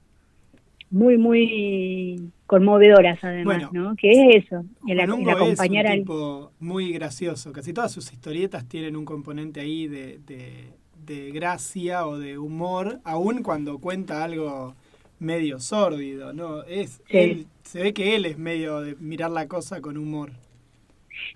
muy, 0.91 1.17
muy 1.17 2.31
conmovedoras 2.45 3.19
además, 3.23 3.69
bueno, 3.69 3.89
¿no? 3.89 3.95
Que 3.95 4.11
es 4.11 4.45
eso, 4.45 4.63
el, 4.87 4.99
el 4.99 5.29
acompañar 5.29 5.85
es 5.85 5.91
un 5.91 5.93
al... 5.93 5.99
tipo 5.99 6.51
muy 6.59 6.91
gracioso, 6.91 7.51
casi 7.51 7.73
todas 7.73 7.91
sus 7.91 8.11
historietas 8.11 8.67
tienen 8.67 8.95
un 8.95 9.05
componente 9.05 9.59
ahí 9.59 9.87
de, 9.87 10.19
de, 10.25 10.71
de, 11.05 11.31
gracia 11.31 12.07
o 12.07 12.17
de 12.17 12.37
humor, 12.37 12.99
aun 13.03 13.43
cuando 13.43 13.77
cuenta 13.77 14.23
algo 14.23 14.73
medio 15.19 15.59
sórdido, 15.59 16.33
¿no? 16.33 16.63
Es 16.63 17.01
sí. 17.09 17.17
él, 17.17 17.45
se 17.61 17.83
ve 17.83 17.93
que 17.93 18.15
él 18.15 18.25
es 18.25 18.37
medio 18.37 18.81
de 18.81 18.95
mirar 18.95 19.29
la 19.31 19.47
cosa 19.47 19.81
con 19.81 19.97
humor. 19.97 20.31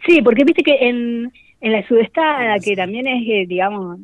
Sí, 0.07 0.21
porque 0.21 0.43
viste 0.45 0.63
que 0.63 0.89
en, 0.89 1.31
en 1.61 1.71
la 1.71 1.87
sudestada, 1.87 2.57
que 2.59 2.75
también 2.75 3.07
es, 3.07 3.23
eh, 3.27 3.45
digamos, 3.47 3.99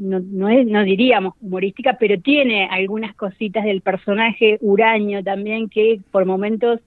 no, 0.00 0.18
no, 0.20 0.48
es, 0.48 0.66
no 0.66 0.82
diríamos 0.82 1.34
humorística, 1.40 1.96
pero 2.00 2.20
tiene 2.20 2.66
algunas 2.66 3.14
cositas 3.14 3.64
del 3.64 3.82
personaje 3.82 4.58
huraño 4.60 5.22
también 5.22 5.68
que 5.68 6.00
por 6.10 6.24
momentos 6.24 6.80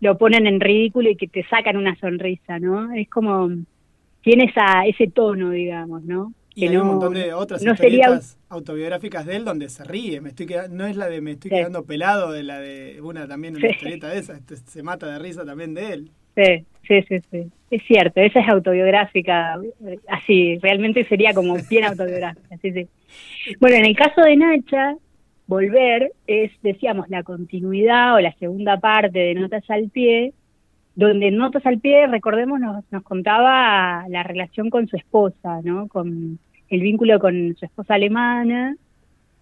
lo 0.00 0.18
ponen 0.18 0.46
en 0.46 0.60
ridículo 0.60 1.10
y 1.10 1.16
que 1.16 1.28
te 1.28 1.44
sacan 1.44 1.76
una 1.76 1.94
sonrisa, 1.96 2.58
¿no? 2.58 2.92
Es 2.92 3.08
como 3.08 3.50
tiene 4.22 4.44
esa, 4.44 4.86
ese 4.86 5.08
tono, 5.08 5.50
digamos, 5.50 6.02
¿no? 6.04 6.32
Y 6.54 6.66
hay 6.66 6.76
un 6.76 6.86
montón 6.86 7.14
de 7.14 7.34
otras 7.34 7.62
historietas 7.62 8.38
autobiográficas 8.48 9.26
de 9.26 9.36
él 9.36 9.44
donde 9.44 9.68
se 9.68 9.84
ríe. 9.84 10.20
Me 10.20 10.30
estoy 10.30 10.46
no 10.70 10.86
es 10.86 10.96
la 10.96 11.08
de 11.08 11.20
me 11.20 11.32
estoy 11.32 11.50
quedando 11.50 11.84
pelado, 11.84 12.30
de 12.30 12.44
la 12.44 12.60
de 12.60 13.00
una 13.02 13.26
también 13.26 13.56
una 13.56 13.68
historieta 13.68 14.08
de 14.08 14.18
esa. 14.18 14.36
Este, 14.36 14.56
se 14.56 14.82
mata 14.82 15.06
de 15.06 15.18
risa 15.18 15.44
también 15.44 15.74
de 15.74 15.92
él. 15.92 16.10
Sí, 16.34 17.02
sí, 17.08 17.20
sí. 17.30 17.50
Es 17.70 17.82
cierto, 17.84 18.20
esa 18.20 18.40
es 18.40 18.48
autobiográfica, 18.48 19.58
así, 20.08 20.58
realmente 20.58 21.04
sería 21.04 21.32
como 21.34 21.56
bien 21.68 21.84
autobiográfica, 21.84 22.56
sí, 22.58 22.72
sí. 22.72 22.88
Bueno, 23.58 23.76
en 23.76 23.86
el 23.86 23.96
caso 23.96 24.20
de 24.20 24.36
Nacha, 24.36 24.96
volver 25.46 26.12
es, 26.26 26.52
decíamos, 26.62 27.08
la 27.08 27.22
continuidad 27.22 28.14
o 28.14 28.20
la 28.20 28.32
segunda 28.34 28.78
parte 28.78 29.18
de 29.18 29.34
Notas 29.34 29.68
al 29.70 29.90
Pie, 29.90 30.32
donde 30.94 31.30
Notas 31.30 31.66
al 31.66 31.80
Pie, 31.80 32.06
recordemos, 32.06 32.60
nos, 32.60 32.84
nos 32.92 33.02
contaba 33.02 34.06
la 34.08 34.22
relación 34.22 34.70
con 34.70 34.86
su 34.86 34.96
esposa, 34.96 35.60
¿no? 35.64 35.88
Con 35.88 36.38
el 36.68 36.80
vínculo 36.80 37.18
con 37.18 37.56
su 37.56 37.64
esposa 37.64 37.94
alemana 37.94 38.76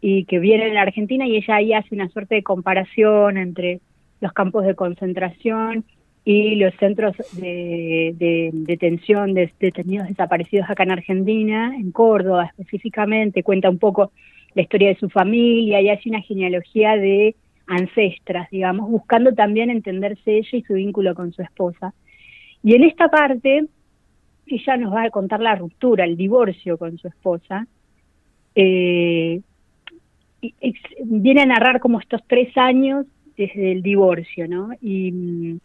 y 0.01 0.25
que 0.25 0.39
viene 0.39 0.69
en 0.69 0.75
la 0.75 0.83
Argentina 0.83 1.27
y 1.27 1.37
ella 1.37 1.57
ahí 1.57 1.73
hace 1.73 1.95
una 1.95 2.09
suerte 2.09 2.37
de 2.37 2.43
comparación 2.43 3.37
entre 3.37 3.81
los 4.21 4.33
campos 4.33 4.65
de 4.65 4.75
concentración 4.75 5.85
y 6.25 6.55
los 6.57 6.73
centros 6.77 7.17
de, 7.33 8.51
detención 8.53 9.35
de 9.35 9.51
detenidos 9.59 10.09
desaparecidos 10.09 10.71
acá 10.71 10.85
en 10.85 10.93
Argentina, 10.93 11.75
en 11.77 11.91
Córdoba 11.91 12.47
específicamente, 12.47 13.43
cuenta 13.43 13.69
un 13.69 13.79
poco 13.79 14.13
la 14.55 14.63
historia 14.63 14.89
de 14.89 14.97
su 14.97 15.09
familia 15.09 15.81
y 15.81 15.89
hace 15.89 16.09
una 16.09 16.21
genealogía 16.21 16.97
de 16.97 17.35
ancestras, 17.67 18.51
digamos, 18.51 18.91
buscando 18.91 19.33
también 19.35 19.71
entenderse 19.71 20.39
ella 20.39 20.59
y 20.59 20.63
su 20.63 20.75
vínculo 20.75 21.15
con 21.15 21.33
su 21.33 21.43
esposa. 21.43 21.93
Y 22.63 22.75
en 22.75 22.85
esta 22.85 23.09
parte, 23.09 23.65
ella 24.47 24.77
nos 24.77 24.95
va 24.95 25.05
a 25.05 25.11
contar 25.11 25.41
la 25.41 25.57
ruptura, 25.57 26.05
el 26.05 26.17
divorcio 26.17 26.77
con 26.77 26.99
su 26.99 27.09
esposa. 27.09 27.67
Eh, 28.55 29.41
viene 31.05 31.43
a 31.43 31.47
narrar 31.47 31.81
como 31.81 31.99
estos 31.99 32.21
tres 32.27 32.57
años 32.57 33.07
desde 33.37 33.73
el 33.73 33.83
divorcio, 33.83 34.47
¿no? 34.47 34.71
Y 34.81 35.59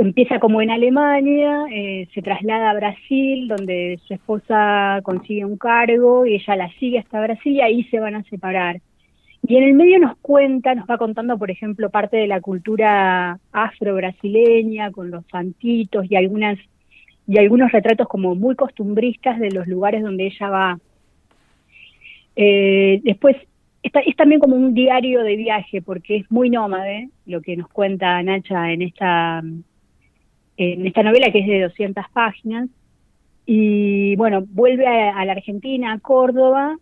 empieza 0.00 0.38
como 0.40 0.62
en 0.62 0.70
Alemania, 0.70 1.64
eh, 1.70 2.08
se 2.14 2.22
traslada 2.22 2.70
a 2.70 2.74
Brasil, 2.74 3.48
donde 3.48 3.98
su 4.06 4.14
esposa 4.14 5.00
consigue 5.02 5.44
un 5.44 5.56
cargo 5.56 6.26
y 6.26 6.34
ella 6.34 6.56
la 6.56 6.72
sigue 6.78 6.98
hasta 6.98 7.20
Brasil 7.20 7.52
y 7.52 7.60
ahí 7.60 7.84
se 7.84 8.00
van 8.00 8.14
a 8.14 8.24
separar. 8.24 8.80
Y 9.46 9.56
en 9.56 9.64
el 9.64 9.74
medio 9.74 9.98
nos 9.98 10.16
cuenta, 10.18 10.74
nos 10.74 10.88
va 10.88 10.98
contando, 10.98 11.38
por 11.38 11.50
ejemplo, 11.50 11.90
parte 11.90 12.16
de 12.16 12.26
la 12.26 12.40
cultura 12.40 13.38
afro-brasileña, 13.52 14.90
con 14.90 15.10
los 15.10 15.24
santitos 15.30 16.06
y 16.10 16.16
algunas 16.16 16.58
y 17.26 17.38
algunos 17.38 17.70
retratos 17.70 18.08
como 18.08 18.34
muy 18.34 18.56
costumbristas 18.56 19.38
de 19.38 19.50
los 19.50 19.66
lugares 19.68 20.02
donde 20.02 20.26
ella 20.26 20.48
va. 20.50 20.78
Eh, 22.36 23.00
después 23.04 23.36
es 23.82 24.16
también 24.16 24.40
como 24.40 24.56
un 24.56 24.74
diario 24.74 25.22
de 25.22 25.36
viaje 25.36 25.80
porque 25.80 26.16
es 26.16 26.30
muy 26.30 26.50
nómade 26.50 27.08
lo 27.26 27.40
que 27.40 27.56
nos 27.56 27.68
cuenta 27.68 28.22
Nacha 28.22 28.72
en 28.72 28.82
esta 28.82 29.42
en 30.60 30.86
esta 30.86 31.02
novela 31.02 31.32
que 31.32 31.38
es 31.38 31.46
de 31.46 31.62
200 31.62 32.04
páginas. 32.12 32.68
Y 33.46 34.14
bueno, 34.16 34.44
vuelve 34.46 34.86
a, 34.86 35.24
la 35.24 35.32
Argentina, 35.32 35.92
a 35.92 35.98
Córdoba, 35.98 36.76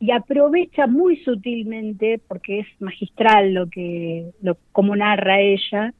y 0.00 0.10
aprovecha 0.10 0.86
muy 0.86 1.18
sutilmente, 1.18 2.18
porque 2.26 2.60
es 2.60 2.66
magistral 2.80 3.52
lo 3.52 3.68
que, 3.68 4.30
como 4.72 4.96
narra 4.96 5.40
ella, 5.40 5.92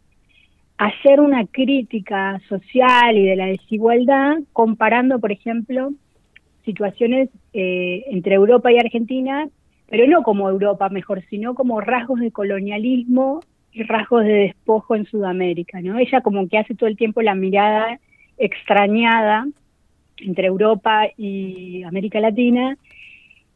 hacer 0.79 1.21
una 1.21 1.47
crítica 1.47 2.41
social 2.49 3.19
y 3.19 3.27
de 3.27 3.37
la 3.37 3.47
desigualdad, 3.47 4.39
comparando, 4.55 5.21
por 5.21 5.31
ejemplo, 5.31 5.93
situaciones 6.65 7.29
eh, 7.53 8.05
entre 8.09 8.35
Europa 8.35 8.73
y 8.73 8.79
Argentina, 8.79 9.47
pero 9.91 10.07
no 10.09 10.23
como 10.23 10.49
Europa 10.49 10.89
mejor, 10.89 11.23
sino 11.29 11.55
como 11.55 11.83
rasgos 11.83 12.21
de 12.21 12.33
colonialismo 12.33 13.41
rasgos 13.83 14.25
de 14.25 14.33
despojo 14.33 14.95
en 14.95 15.07
Sudamérica, 15.07 15.81
¿no? 15.81 15.99
Ella 15.99 16.21
como 16.21 16.49
que 16.49 16.59
hace 16.59 16.75
todo 16.75 16.89
el 16.89 16.97
tiempo 16.97 17.23
la 17.23 17.35
mirada 17.35 17.99
extrañada 18.39 19.47
entre 20.19 20.47
Europa 20.47 21.09
y 21.17 21.83
América 21.83 22.21
Latina 22.21 22.77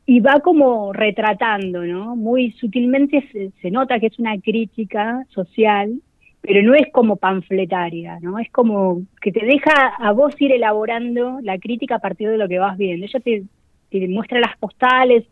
y 0.07 0.21
va 0.21 0.41
como 0.41 0.93
retratando, 0.93 1.85
¿no? 1.85 2.17
Muy 2.17 2.53
sutilmente 2.53 3.53
se, 3.61 3.71
nota 3.71 4.01
que 4.01 4.07
es 4.07 4.19
una 4.19 4.39
crítica 4.41 5.25
social, 5.29 6.01
pero 6.41 6.63
no 6.63 6.75
es 6.75 6.91
como 6.93 7.17
panfletaria, 7.17 8.19
¿no? 8.21 8.39
Es 8.39 8.51
como 8.51 9.03
que 9.21 9.33
te 9.33 9.45
deja 9.45 9.89
a 9.99 10.13
vos 10.13 10.35
ir 10.41 10.53
elaborando 10.53 11.39
la 11.43 11.59
crítica 11.59 11.97
a 11.97 12.01
partir 12.01 12.31
de 12.31 12.39
lo 12.39 12.49
que 12.49 12.59
vas 12.59 12.79
viendo. 12.79 13.07
Ella 13.07 13.21
te 13.21 14.09
muestra 14.09 14.41
las 14.41 14.57
postales 14.57 15.25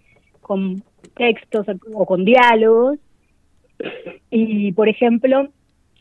con 0.42 0.82
textos 1.14 1.66
o 1.92 2.04
con 2.04 2.24
diálogos 2.24 2.98
y, 4.30 4.72
por 4.72 4.88
ejemplo, 4.88 5.48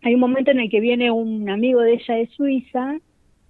hay 0.02 0.14
un 0.14 0.20
momento 0.20 0.52
en 0.52 0.60
el 0.60 0.70
que 0.70 0.80
viene 0.80 1.12
un 1.12 1.50
amigo 1.50 1.82
de 1.82 1.94
ella 1.94 2.16
de 2.16 2.28
Suiza 2.28 3.00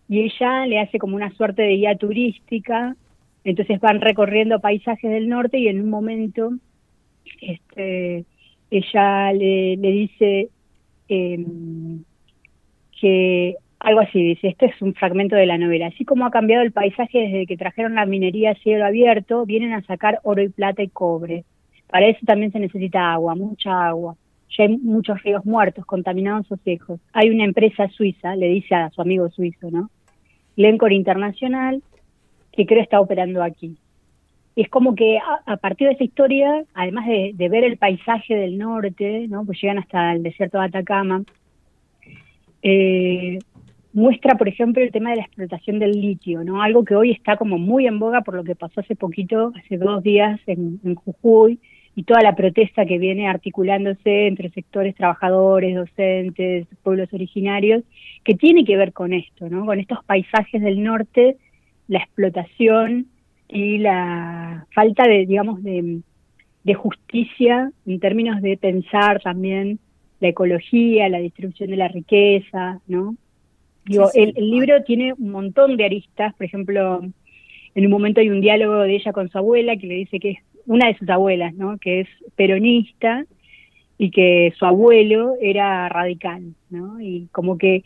y 0.08 0.22
ella 0.22 0.66
le 0.66 0.80
hace 0.80 1.00
como 1.00 1.16
una 1.16 1.32
suerte 1.32 1.64
de 1.64 1.76
guía 1.76 1.96
turística, 1.96 2.96
entonces 3.44 3.80
van 3.80 4.02
recorriendo 4.02 4.60
paisajes 4.60 5.12
del 5.12 5.30
norte 5.30 5.58
y 5.60 5.68
en 5.68 5.82
un 5.82 5.90
momento 5.90 6.52
este, 7.42 8.26
ella 8.72 9.34
le, 9.34 9.78
dice 9.78 10.50
em, 11.08 12.04
que 13.00 13.56
algo 13.80 14.00
así, 14.00 14.20
dice, 14.20 14.48
este 14.48 14.68
es 14.68 14.82
un 14.82 14.94
fragmento 14.96 15.36
de 15.36 15.46
la 15.46 15.58
novela, 15.58 15.88
así 15.88 16.06
como 16.06 16.26
ha 16.26 16.32
cambiado 16.32 16.64
el 16.64 16.72
paisaje 16.72 17.20
desde 17.20 17.46
que 17.46 17.58
trajeron 17.58 17.96
la 17.96 18.06
minería 18.06 18.52
a 18.52 18.56
cielo 18.56 18.86
abierto, 18.86 19.46
vienen 19.46 19.74
a 19.74 19.84
sacar 19.84 20.20
oro 20.24 20.42
y 20.42 20.50
plata 20.50 20.82
y 20.82 20.88
cobre. 20.88 21.44
Para 21.88 22.08
eso 22.08 22.20
también 22.26 22.52
se 22.52 22.60
necesita 22.60 23.14
agua, 23.14 23.36
mucha 23.36 23.88
agua. 23.88 24.16
Ya 24.58 24.64
hay 24.66 24.78
muchos 24.78 25.22
ríos 25.24 25.46
muertos, 25.46 25.86
contaminados 25.86 26.52
o 26.52 26.58
secos. 26.58 27.00
Hay 27.14 27.30
una 27.30 27.44
empresa 27.44 27.88
suiza, 27.90 28.36
le 28.36 28.48
dice 28.48 28.76
a 28.76 28.90
su 28.90 29.02
amigo 29.02 29.30
suizo, 29.30 29.70
¿no? 29.72 29.90
Lencor 30.56 30.94
Internacional, 30.94 31.84
que 32.52 32.66
creo 32.66 32.82
está 32.82 33.00
operando 33.00 33.44
aquí. 33.44 33.78
Y 34.56 34.62
es 34.62 34.70
como 34.70 34.96
que 34.96 35.20
a, 35.46 35.58
partir 35.58 35.88
de 35.88 35.96
esa 35.96 36.06
historia, 36.06 36.64
además 36.74 37.06
de, 37.08 37.50
ver 37.50 37.66
el 37.66 37.78
paisaje 37.78 38.36
del 38.36 38.58
norte, 38.58 39.28
¿no? 39.28 39.44
Pues 39.46 39.62
llegan 39.62 39.80
hasta 39.80 40.14
el 40.14 40.24
desierto 40.24 40.60
de 40.60 40.66
Atacama, 40.66 41.24
eh, 42.62 43.40
muestra, 43.92 44.38
por 44.38 44.48
ejemplo, 44.48 44.82
el 44.82 44.92
tema 44.92 45.10
de 45.10 45.18
la 45.18 45.24
explotación 45.24 45.80
del 45.80 45.92
litio, 45.92 46.46
¿no? 46.46 46.62
Algo 46.62 46.86
que 46.86 46.96
hoy 46.96 47.12
está 47.12 47.36
como 47.36 47.58
muy 47.58 47.86
en 47.86 48.00
boga 48.00 48.22
por 48.22 48.36
lo 48.36 48.46
que 48.46 48.56
pasó 48.56 48.80
hace 48.80 48.96
poquito, 48.96 49.52
hace 49.58 49.78
dos 49.78 50.02
días 50.02 50.40
en 50.48 50.96
Jujuy, 50.96 51.60
y 51.96 52.04
toda 52.04 52.22
la 52.22 52.36
protesta 52.36 52.86
que 52.86 52.98
viene 52.98 53.28
articulándose 53.28 54.28
entre 54.28 54.50
sectores 54.50 54.96
trabajadores, 54.96 55.76
docentes, 55.76 56.68
pueblos 56.84 57.12
originarios, 57.14 57.84
que 58.26 58.36
tiene 58.36 58.66
que 58.66 58.76
ver 58.76 58.92
con 58.92 59.14
esto, 59.14 59.50
¿no? 59.50 59.66
Con 59.66 59.80
estos 59.80 60.04
paisajes 60.04 60.62
del 60.62 60.84
norte, 60.84 61.38
la 61.88 62.00
explotación 62.00 63.08
y 63.48 63.78
la 63.78 64.68
falta 64.74 65.08
de, 65.08 65.26
digamos, 65.26 65.64
de, 65.64 66.02
justicia 66.74 67.72
en 67.86 68.00
términos 68.00 68.42
de 68.42 68.58
pensar 68.58 69.22
también 69.22 69.80
la 70.20 70.30
ecología, 70.30 71.08
la 71.08 71.20
distribución 71.20 71.70
de 71.70 71.78
la 71.78 71.88
riqueza, 71.88 72.82
¿no? 72.88 73.16
Digo, 73.86 74.10
el, 74.16 74.34
el 74.36 74.50
libro 74.50 74.84
tiene 74.84 75.14
un 75.14 75.30
montón 75.30 75.78
de 75.78 75.86
aristas, 75.86 76.34
por 76.34 76.46
ejemplo, 76.46 77.02
en 77.76 77.86
un 77.86 77.92
momento 77.92 78.20
hay 78.20 78.30
un 78.30 78.42
diálogo 78.42 78.80
de 78.80 78.96
ella 78.96 79.14
con 79.14 79.30
su 79.30 79.38
abuela 79.38 79.78
que 79.78 79.88
le 79.88 79.94
dice 79.94 80.20
que 80.20 80.32
es 80.32 80.40
una 80.66 80.88
de 80.88 80.98
sus 80.98 81.10
abuelas, 81.10 81.54
¿no? 81.56 81.78
Que 81.78 82.02
es 82.02 82.08
peronista 82.36 83.26
y 83.98 84.12
que 84.12 84.54
su 84.58 84.66
abuelo 84.66 85.36
era 85.42 85.88
radical, 85.90 86.54
¿no? 86.70 87.00
Y 87.00 87.28
como 87.32 87.58
que 87.58 87.84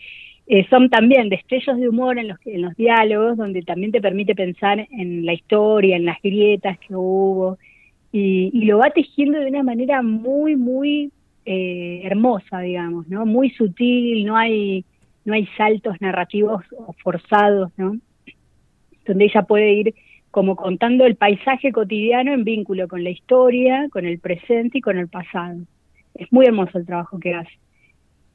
eh, 0.48 0.66
son 0.70 0.90
también 0.90 1.30
destellos 1.30 1.78
de 1.78 1.88
humor 1.88 2.18
en 2.18 2.30
los, 2.30 2.40
en 2.46 2.64
los 2.64 2.76
diálogos, 2.76 3.38
donde 3.38 3.62
también 3.62 3.92
te 3.92 4.02
permite 4.02 4.34
pensar 4.34 4.88
en 4.92 5.26
la 5.26 5.34
historia, 5.34 5.96
en 5.96 6.06
las 6.06 6.20
grietas 6.22 6.80
que 6.80 6.96
hubo, 6.96 7.60
y, 8.12 8.66
lo 8.66 8.80
va 8.80 8.90
tejiendo 8.90 9.40
de 9.40 9.48
una 9.48 9.62
manera 9.62 10.02
muy, 10.02 10.56
muy 10.56 11.12
eh, 11.46 12.02
hermosa, 12.04 12.62
digamos, 12.62 13.08
¿no? 13.08 13.26
Muy 13.26 13.52
sutil, 13.52 14.26
no 14.26 14.36
hay, 14.36 14.84
no 15.26 15.36
hay 15.36 15.48
saltos 15.56 15.96
narrativos 16.02 16.64
forzados, 17.04 17.72
¿no? 17.78 17.98
Donde 19.06 19.26
ella 19.26 19.44
puede 19.44 19.74
ir 19.74 19.96
como 20.32 20.56
contando 20.56 21.06
el 21.06 21.16
paisaje 21.16 21.72
cotidiano 21.72 22.34
en 22.34 22.44
vínculo 22.44 22.88
con 22.88 23.04
la 23.04 23.10
historia, 23.10 23.88
con 23.92 24.06
el 24.06 24.20
presente 24.20 24.78
y 24.78 24.82
con 24.82 24.98
el 24.98 25.08
pasado. 25.08 25.60
Es 26.14 26.32
muy 26.32 26.46
hermoso 26.46 26.78
el 26.78 26.86
trabajo 26.86 27.20
que 27.20 27.34
hace. 27.34 27.52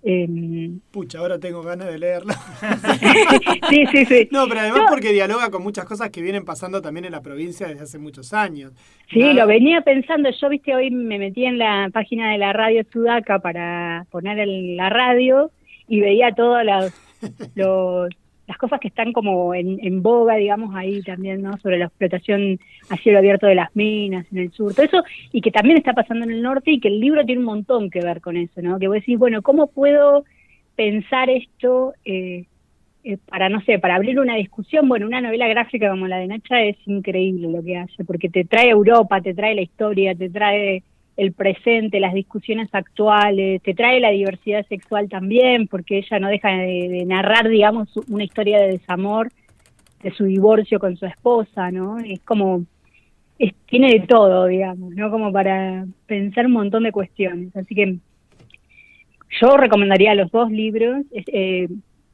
Em, 0.07 0.81
Pucha, 0.91 1.19
ahora 1.19 1.39
tengo 1.39 1.63
ganas 1.63 1.87
de 1.87 1.99
leerlo. 1.99 2.35
sí, 3.71 3.87
sí, 3.91 4.05
sí. 4.05 4.29
No, 4.31 4.47
pero 4.47 4.61
además 4.61 4.83
porque 4.91 5.13
dialoga 5.13 5.51
con 5.51 5.63
muchas 5.63 5.87
cosas 5.87 6.11
que 6.11 6.21
vienen 6.21 6.45
pasando 6.45 6.83
también 6.83 7.07
en 7.07 7.13
la 7.13 7.23
provincia 7.23 7.67
desde 7.69 7.85
hace 7.85 7.99
muchos 7.99 8.35
años. 8.35 8.73
Sí, 9.11 9.33
lo 9.33 9.47
venía 9.47 9.81
pensando. 9.81 10.29
Yo, 10.31 10.51
viste, 10.51 10.75
hoy 10.75 10.91
me 10.91 11.19
metí 11.19 11.47
en 11.47 11.57
la 11.57 11.89
página 11.91 12.33
de 12.33 12.39
la 12.39 12.53
radio 12.53 12.85
Sudaca 12.93 13.39
para 13.39 14.07
poner 14.11 14.47
la 14.47 14.91
radio 14.91 15.51
y 15.89 16.01
veía 16.01 16.35
todos 16.35 16.63
los, 16.65 16.93
los 17.55 18.11
las 18.47 18.59
cosas 18.59 18.81
que 18.81 18.89
están 18.89 19.13
como 19.13 19.55
en, 19.55 19.79
en 19.83 20.03
boga, 20.03 20.37
digamos, 20.37 20.75
ahí 20.75 21.03
también, 21.03 21.43
¿no? 21.43 21.57
Sobre 21.59 21.79
la 21.79 21.87
explotación 21.87 22.59
a 22.91 22.97
cielo 22.97 23.19
abierto 23.19 23.47
de 23.47 23.55
las 23.55 23.75
minas 23.75 24.27
en 24.33 24.39
el 24.39 24.53
sur, 24.53 24.75
todo 24.75 24.85
eso, 24.85 25.03
y 25.33 25.41
que 25.41 25.51
también 25.51 25.79
está 25.79 25.95
pasando 25.95 26.25
en 26.25 26.33
el 26.33 26.43
norte 26.43 26.71
y 26.71 26.81
que 26.81 26.89
el 26.89 27.01
libro 27.01 27.25
tiene 27.25 27.41
un 27.41 27.47
montón 27.47 27.91
que 27.91 28.01
ver 28.01 28.21
con 28.21 28.37
eso, 28.37 28.61
¿no? 28.61 28.79
Que 28.79 28.89
vos 28.89 28.97
decís, 28.97 29.19
bueno, 29.19 29.43
¿cómo 29.43 29.69
puedo 29.69 30.25
pensar 30.77 31.31
esto 31.31 31.95
eh, 32.05 32.45
eh, 33.05 33.19
para, 33.27 33.49
no 33.49 33.63
sé, 33.63 33.79
para 33.79 33.95
abrir 33.95 34.21
una 34.21 34.37
discusión? 34.37 34.89
Bueno, 34.89 35.07
una 35.07 35.23
novela 35.23 35.49
gráfica 35.49 35.89
como 35.89 36.07
la 36.07 36.19
de 36.19 36.27
Nacha 36.27 36.63
es 36.63 36.77
increíble 36.87 37.49
lo 37.49 37.63
que 37.63 37.79
hace, 37.79 38.05
porque 38.05 38.29
te 38.29 38.45
trae 38.45 38.69
Europa, 38.69 39.23
te 39.23 39.33
trae 39.33 39.55
la 39.55 39.63
historia, 39.63 40.15
te 40.15 40.29
trae 40.29 40.83
el 41.17 41.33
presente, 41.33 42.01
las 42.01 42.15
discusiones 42.15 42.69
actuales, 42.73 43.63
te 43.63 43.75
trae 43.75 44.01
la 44.01 44.11
diversidad 44.11 44.67
sexual 44.67 45.09
también, 45.09 45.69
porque 45.69 45.99
ella 45.99 46.19
no 46.19 46.29
deja 46.29 46.51
de, 46.51 47.05
narrar, 47.07 47.49
digamos, 47.49 47.97
una 48.09 48.25
historia 48.25 48.59
de 48.61 48.73
desamor, 48.73 49.31
de 50.03 50.11
su 50.11 50.25
divorcio 50.25 50.79
con 50.79 50.97
su 50.97 51.07
esposa, 51.07 51.71
¿no? 51.71 51.99
Es 51.99 52.21
como, 52.21 52.65
tiene 53.67 53.93
de 53.93 54.07
todo, 54.07 54.47
digamos, 54.47 54.95
¿no? 54.95 55.11
Como 55.11 55.33
para 55.33 55.87
pensar 56.07 56.47
un 56.47 56.53
montón 56.53 56.83
de 56.83 56.93
cuestiones. 56.93 57.55
Así 57.57 57.75
que 57.75 57.97
yo 59.41 59.57
recomendaría 59.57 60.15
los 60.15 60.31
dos 60.31 60.51
libros, 60.51 61.05
eh, 61.13 61.69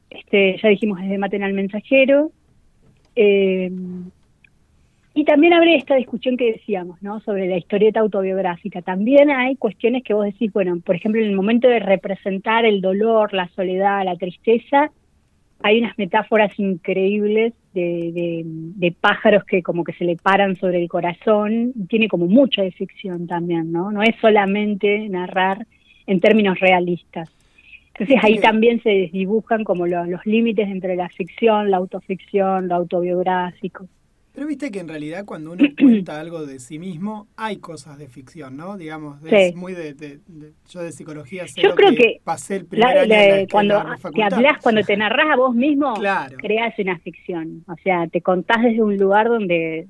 este, 0.09 0.59
ya 0.61 0.69
dijimos, 0.69 0.99
es 1.01 1.09
de 1.09 1.17
Maten 1.17 1.43
al 1.43 1.53
Mensajero, 1.53 2.31
eh, 3.15 3.71
y 5.13 5.25
también 5.25 5.53
abre 5.53 5.75
esta 5.75 5.95
discusión 5.95 6.37
que 6.37 6.53
decíamos, 6.53 7.01
¿no? 7.01 7.19
Sobre 7.19 7.47
la 7.47 7.57
historieta 7.57 7.99
autobiográfica. 7.99 8.81
También 8.81 9.29
hay 9.29 9.57
cuestiones 9.57 10.03
que 10.03 10.13
vos 10.13 10.25
decís, 10.25 10.53
bueno, 10.53 10.79
por 10.79 10.95
ejemplo, 10.95 11.21
en 11.21 11.27
el 11.27 11.35
momento 11.35 11.67
de 11.67 11.79
representar 11.79 12.65
el 12.65 12.79
dolor, 12.79 13.33
la 13.33 13.49
soledad, 13.49 14.05
la 14.05 14.15
tristeza, 14.15 14.89
hay 15.63 15.79
unas 15.79 15.97
metáforas 15.97 16.57
increíbles 16.57 17.53
de, 17.73 18.41
de, 18.45 18.91
pájaros 18.93 19.43
que 19.43 19.61
como 19.61 19.83
que 19.83 19.93
se 19.93 20.05
le 20.05 20.15
paran 20.15 20.55
sobre 20.55 20.81
el 20.81 20.89
corazón. 20.89 21.73
Tiene 21.87 22.07
como 22.07 22.27
mucha 22.27 22.63
de 22.63 22.71
ficción 22.71 23.27
también, 23.27 23.71
¿no? 23.71 23.91
No 23.91 24.01
es 24.01 24.15
solamente 24.19 25.07
narrar 25.09 25.67
en 26.07 26.19
términos 26.19 26.59
realistas. 26.59 27.29
Entonces 27.93 28.17
ahí 28.23 28.39
también 28.39 28.81
se 28.81 28.89
desdibujan 28.89 29.63
como 29.63 29.85
los 29.85 30.25
límites 30.25 30.67
entre 30.69 30.95
la 30.95 31.09
ficción, 31.09 31.69
la 31.69 31.77
autoficción, 31.77 32.69
lo 32.69 32.75
autobiográfico. 32.75 33.87
Pero 34.33 34.47
viste 34.47 34.71
que 34.71 34.79
en 34.79 34.87
realidad 34.87 35.25
cuando 35.25 35.51
uno 35.51 35.63
cuenta 35.79 36.19
algo 36.19 36.45
de 36.45 36.59
sí 36.59 36.79
mismo, 36.79 37.27
hay 37.35 37.57
cosas 37.57 37.97
de 37.97 38.07
ficción, 38.07 38.55
¿no? 38.55 38.77
Digamos, 38.77 39.19
es 39.25 39.55
muy 39.55 39.73
de, 39.73 40.19
Yo 40.69 40.81
de 40.81 40.91
psicología 40.91 41.47
sé 41.47 41.61
yo 41.61 41.75
creo 41.75 41.93
que, 41.93 42.21
pasé 42.23 42.57
el 42.57 42.65
primer 42.65 42.97
año 42.97 43.07
de 43.07 43.47
cuando 43.51 43.83
te 44.13 44.23
hablas, 44.23 44.61
cuando 44.61 44.81
te 44.83 44.95
narras 44.95 45.27
a 45.31 45.35
vos 45.35 45.53
mismo, 45.53 45.93
creas 46.37 46.77
una 46.79 46.97
ficción. 46.99 47.63
O 47.67 47.75
sea, 47.83 48.07
te 48.07 48.21
contás 48.21 48.63
desde 48.63 48.81
un 48.81 48.97
lugar 48.97 49.27
donde... 49.27 49.87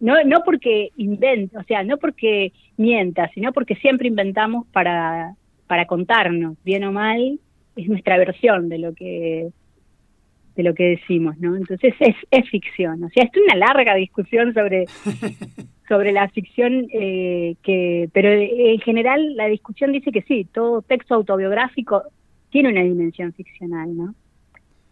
No, 0.00 0.14
no 0.24 0.42
porque 0.44 0.90
o 0.96 1.62
sea, 1.64 1.84
no 1.84 1.98
porque 1.98 2.52
mientas, 2.78 3.30
sino 3.34 3.52
porque 3.52 3.74
siempre 3.76 4.08
inventamos 4.08 4.66
para, 4.72 5.34
para 5.66 5.86
contarnos, 5.86 6.56
bien 6.64 6.84
o 6.84 6.92
mal, 6.92 7.38
es 7.76 7.86
nuestra 7.86 8.16
versión 8.16 8.68
de 8.70 8.78
lo 8.78 8.94
que 8.94 9.50
de 10.60 10.68
lo 10.68 10.74
que 10.74 10.90
decimos, 10.90 11.38
¿no? 11.38 11.56
Entonces 11.56 11.94
es, 12.00 12.16
es 12.30 12.48
ficción, 12.50 13.02
o 13.04 13.08
sea, 13.08 13.24
es 13.24 13.30
una 13.42 13.56
larga 13.56 13.94
discusión 13.94 14.52
sobre, 14.54 14.84
sobre 15.88 16.12
la 16.12 16.28
ficción, 16.28 16.86
eh, 16.92 17.56
que, 17.62 18.08
pero 18.12 18.30
en 18.30 18.78
general 18.80 19.36
la 19.36 19.46
discusión 19.46 19.92
dice 19.92 20.12
que 20.12 20.22
sí, 20.22 20.46
todo 20.52 20.82
texto 20.82 21.14
autobiográfico 21.14 22.04
tiene 22.50 22.68
una 22.68 22.82
dimensión 22.82 23.32
ficcional, 23.32 23.96
¿no? 23.96 24.14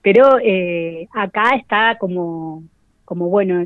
Pero 0.03 0.39
eh, 0.43 1.07
acá 1.13 1.57
está 1.57 1.99
como, 1.99 2.63
como, 3.05 3.29
bueno, 3.29 3.65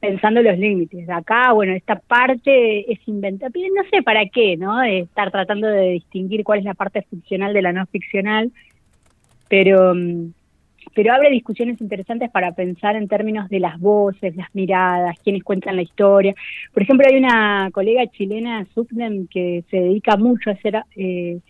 pensando 0.00 0.42
los 0.42 0.58
límites. 0.58 1.08
Acá, 1.08 1.52
bueno, 1.52 1.72
esta 1.72 1.96
parte 1.96 2.92
es 2.92 2.98
inventada, 3.06 3.50
no 3.54 3.88
sé 3.90 4.02
para 4.02 4.26
qué, 4.26 4.56
¿no? 4.56 4.82
estar 4.82 5.30
tratando 5.30 5.68
de 5.68 5.90
distinguir 5.90 6.42
cuál 6.42 6.60
es 6.60 6.64
la 6.64 6.74
parte 6.74 7.02
ficcional 7.02 7.54
de 7.54 7.62
la 7.62 7.72
no 7.72 7.86
ficcional, 7.86 8.50
pero 9.48 9.94
mm, 9.94 10.32
pero 10.94 11.12
abre 11.12 11.30
discusiones 11.30 11.80
interesantes 11.80 12.30
para 12.30 12.52
pensar 12.52 12.96
en 12.96 13.08
términos 13.08 13.48
de 13.48 13.58
las 13.58 13.78
voces, 13.80 14.36
las 14.36 14.54
miradas, 14.54 15.18
quienes 15.22 15.42
cuentan 15.42 15.76
la 15.76 15.82
historia. 15.82 16.34
Por 16.72 16.82
ejemplo, 16.82 17.06
hay 17.08 17.16
una 17.16 17.70
colega 17.72 18.06
chilena, 18.06 18.66
Subnem, 18.74 19.26
que 19.26 19.64
se 19.70 19.78
dedica 19.78 20.16
mucho 20.16 20.50
a 20.50 20.52
hacer 20.52 20.82
eh, 20.96 21.40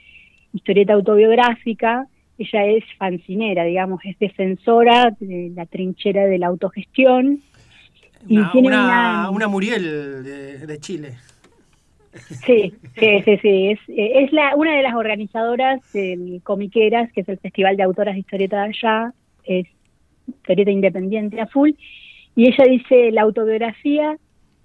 historieta 0.53 0.95
autobiográfica. 0.95 2.07
Ella 2.39 2.67
es 2.67 2.85
fancinera, 2.99 3.65
digamos, 3.65 4.01
es 4.05 4.19
defensora 4.19 5.15
de 5.21 5.53
la 5.55 5.67
trinchera 5.67 6.25
de 6.25 6.39
la 6.39 6.47
autogestión. 6.47 7.43
y 8.27 8.43
tiene 8.51 8.69
una, 8.69 9.31
una, 9.31 9.47
Muriel 9.47 10.25
de, 10.67 10.79
Chile. 10.81 11.17
Sí, 12.47 12.73
sí, 12.99 13.23
sí, 13.25 13.39
sí. 13.43 13.71
Es, 13.73 13.79
es 13.89 14.33
la, 14.33 14.57
una 14.57 14.75
de 14.75 14.83
las 14.83 14.95
organizadoras 14.95 15.81
del 15.93 16.41
Comiqueras, 16.43 17.13
que 17.13 17.21
es 17.21 17.29
el 17.29 17.39
Festival 17.39 17.77
de 17.77 17.83
Autoras 17.83 18.15
de 18.15 18.21
Historieta 18.21 18.63
de 18.63 18.69
allá, 18.69 19.13
es 19.45 19.67
historieta 20.27 20.71
independiente 20.71 21.41
a 21.41 21.47
full, 21.47 21.73
y 22.37 22.49
ella 22.49 22.65
dice, 22.65 23.13
la 23.13 23.23
autobiografía 23.23 24.17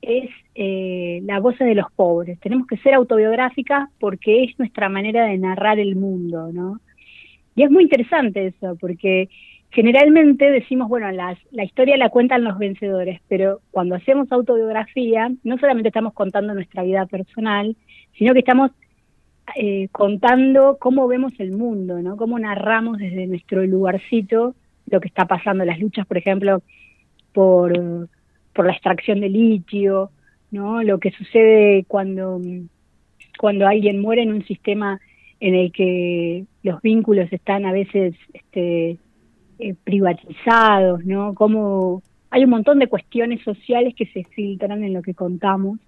es 0.01 0.29
eh, 0.55 1.21
la 1.23 1.39
voz 1.39 1.57
de 1.59 1.75
los 1.75 1.91
pobres, 1.91 2.39
tenemos 2.39 2.67
que 2.67 2.77
ser 2.77 2.93
autobiográficas 2.93 3.89
porque 3.99 4.43
es 4.43 4.57
nuestra 4.57 4.89
manera 4.89 5.25
de 5.25 5.37
narrar 5.37 5.79
el 5.79 5.95
mundo, 5.95 6.51
¿no? 6.51 6.79
Y 7.55 7.63
es 7.63 7.71
muy 7.71 7.83
interesante 7.83 8.47
eso, 8.47 8.77
porque 8.79 9.29
generalmente 9.71 10.49
decimos, 10.49 10.87
bueno, 10.87 11.11
las, 11.11 11.37
la 11.51 11.63
historia 11.63 11.97
la 11.97 12.09
cuentan 12.09 12.43
los 12.43 12.57
vencedores, 12.57 13.21
pero 13.27 13.59
cuando 13.71 13.95
hacemos 13.95 14.31
autobiografía, 14.31 15.29
no 15.43 15.57
solamente 15.57 15.89
estamos 15.89 16.13
contando 16.13 16.53
nuestra 16.53 16.83
vida 16.83 17.05
personal, 17.05 17.75
sino 18.17 18.33
que 18.33 18.39
estamos 18.39 18.71
eh, 19.55 19.89
contando 19.91 20.77
cómo 20.79 21.07
vemos 21.07 21.33
el 21.39 21.51
mundo, 21.51 22.01
¿no? 22.01 22.17
Cómo 22.17 22.39
narramos 22.39 22.97
desde 22.97 23.27
nuestro 23.27 23.65
lugarcito 23.65 24.55
lo 24.91 24.99
que 24.99 25.07
está 25.07 25.25
pasando, 25.25 25.65
las 25.65 25.79
luchas, 25.79 26.05
por 26.05 26.17
ejemplo, 26.17 26.61
por, 27.33 28.07
por 28.53 28.65
la 28.65 28.73
extracción 28.73 29.19
de 29.21 29.29
litio, 29.29 30.11
¿no? 30.51 30.83
Lo 30.83 30.99
que 30.99 31.11
sucede 31.11 31.85
cuando, 31.87 32.41
cuando 33.37 33.67
alguien 33.67 34.01
muere 34.01 34.23
en 34.23 34.33
un 34.33 34.45
sistema 34.45 34.99
en 35.39 35.55
el 35.55 35.71
que 35.71 36.45
los 36.63 36.81
vínculos 36.81 37.31
están 37.31 37.65
a 37.65 37.71
veces 37.71 38.15
este, 38.33 38.97
eh, 39.59 39.75
privatizados, 39.83 41.05
¿no? 41.05 41.33
Como 41.33 42.01
hay 42.29 42.43
un 42.43 42.49
montón 42.49 42.79
de 42.79 42.87
cuestiones 42.87 43.41
sociales 43.43 43.95
que 43.95 44.05
se 44.07 44.23
filtran 44.23 44.83
en 44.83 44.93
lo 44.93 45.01
que 45.01 45.13
contamos 45.13 45.79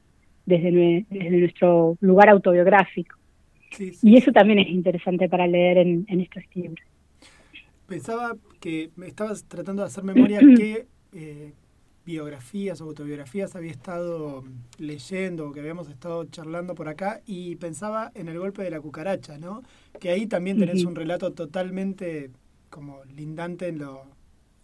desde, 0.46 1.06
desde 1.10 1.38
nuestro 1.38 1.98
lugar 2.02 2.30
autobiográfico. 2.30 3.16
Y 4.02 4.18
eso 4.18 4.32
también 4.32 4.60
es 4.60 4.68
interesante 4.68 5.30
para 5.30 5.48
leer 5.48 5.78
en, 5.78 6.06
en 6.10 6.22
estos 6.22 6.44
libros. 6.54 6.86
Pensaba 7.92 8.38
que 8.62 8.90
me 8.96 9.08
estabas 9.08 9.44
tratando 9.44 9.82
de 9.82 9.88
hacer 9.88 10.06
memoria 10.06 10.40
qué 10.58 10.88
eh, 11.14 11.52
biografías 12.06 12.80
o 12.80 12.86
autobiografías 12.86 13.54
había 13.58 13.72
estado 13.72 14.46
leyendo 14.78 15.50
o 15.50 15.52
que 15.52 15.60
habíamos 15.60 15.90
estado 15.90 16.24
charlando 16.26 16.74
por 16.74 16.88
acá 16.88 17.20
y 17.26 17.58
pensaba 17.58 18.12
en 18.16 18.30
el 18.30 18.40
golpe 18.40 18.64
de 18.64 18.72
la 18.72 18.80
cucaracha, 18.80 19.38
¿no? 19.38 19.62
Que 20.00 20.10
ahí 20.10 20.26
también 20.26 20.58
tenés 20.58 20.86
un 20.86 20.96
relato 20.96 21.34
totalmente 21.34 22.32
como 22.70 23.04
lindante 23.14 23.68
en 23.68 23.80
lo, 23.80 24.04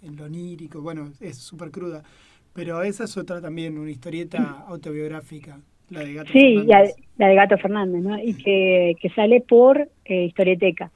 en 0.02 0.16
lo 0.16 0.24
onírico, 0.24 0.82
bueno, 0.82 1.12
es 1.20 1.38
súper 1.38 1.70
cruda, 1.70 2.04
pero 2.54 2.82
esa 2.82 3.04
es 3.04 3.18
otra 3.18 3.42
también, 3.42 3.78
una 3.78 3.92
historieta 3.92 4.64
autobiográfica. 4.68 5.60
La 5.90 6.00
de 6.02 6.14
Gato 6.14 6.32
sí, 6.32 6.66
la 7.18 7.28
de 7.28 7.36
Gato 7.36 7.58
Fernández, 7.58 8.02
¿no? 8.02 8.18
Y 8.22 8.34
que, 8.34 8.96
que 9.02 9.10
sale 9.10 9.42
por 9.42 9.90
eh, 10.06 10.26
Historieteca. 10.26 10.92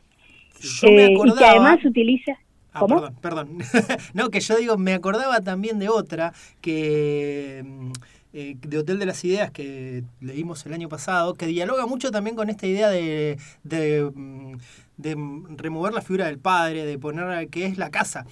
Yo 0.62 0.92
me 0.92 1.06
acordaba... 1.14 1.32
Eh, 1.32 1.36
y 1.36 1.38
que 1.38 1.46
además 1.46 1.86
utiliza... 1.86 2.32
Ah, 2.74 2.80
¿Cómo? 2.80 2.96
perdón, 2.96 3.16
perdón. 3.22 3.58
no, 4.14 4.30
que 4.30 4.40
yo 4.40 4.56
digo, 4.56 4.78
me 4.78 4.94
acordaba 4.94 5.42
también 5.42 5.78
de 5.78 5.90
otra 5.90 6.32
que 6.62 7.64
mm, 7.66 7.92
eh, 8.34 8.56
de 8.62 8.78
Hotel 8.78 8.98
de 8.98 9.06
las 9.06 9.26
Ideas 9.26 9.52
que 9.52 10.04
leímos 10.22 10.66
el 10.66 10.74
año 10.74 10.88
pasado, 10.88 11.34
que 11.34 11.48
dialoga 11.48 11.86
mucho 11.86 12.12
también 12.12 12.38
con 12.38 12.50
esta 12.50 12.66
idea 12.66 12.90
de, 12.90 13.38
de, 13.64 14.10
mm, 14.14 14.54
de 14.96 15.18
remover 15.58 15.94
la 15.94 16.02
figura 16.02 16.28
del 16.28 16.40
padre, 16.40 16.86
de 16.86 16.98
poner 16.98 17.50
que 17.50 17.66
es 17.66 17.78
la 17.78 17.90
casa. 17.90 18.26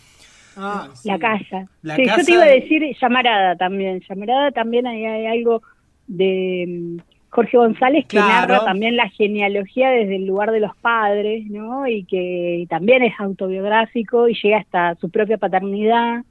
Ah, 0.56 0.90
La 1.04 1.20
casa. 1.20 1.68
sí, 1.96 2.06
yo 2.06 2.26
te 2.26 2.32
iba 2.32 2.44
a 2.44 2.48
decir 2.48 2.82
llamarada 3.02 3.56
también. 3.56 4.02
Llamarada 4.08 4.52
también 4.52 4.88
hay 4.88 5.26
algo 5.26 5.62
de 6.08 6.66
mm, 6.68 6.98
Jorge 7.30 7.58
González, 7.58 8.06
que 8.08 8.18
narra 8.18 8.66
también 8.66 8.96
la 8.96 9.08
genealogía 9.10 9.90
desde 9.90 10.16
el 10.16 10.26
lugar 10.26 10.52
de 10.52 10.60
los 10.60 10.76
padres, 10.78 11.46
¿no? 11.48 11.88
Y 11.88 12.04
que 12.06 12.66
también 12.70 13.04
es 13.04 13.14
autobiográfico 13.20 14.28
y 14.28 14.38
llega 14.42 14.58
hasta 14.58 14.96
su 14.96 15.10
propia 15.10 15.38
paternidad. 15.38 16.24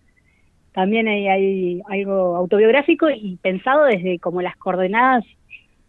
También 0.73 1.09
hay, 1.09 1.29
hay 1.29 1.83
algo 1.89 2.37
autobiográfico 2.37 3.09
y 3.11 3.37
pensado 3.37 3.85
desde 3.85 4.19
como 4.19 4.43
las 4.43 4.57
coordenadas 4.57 5.25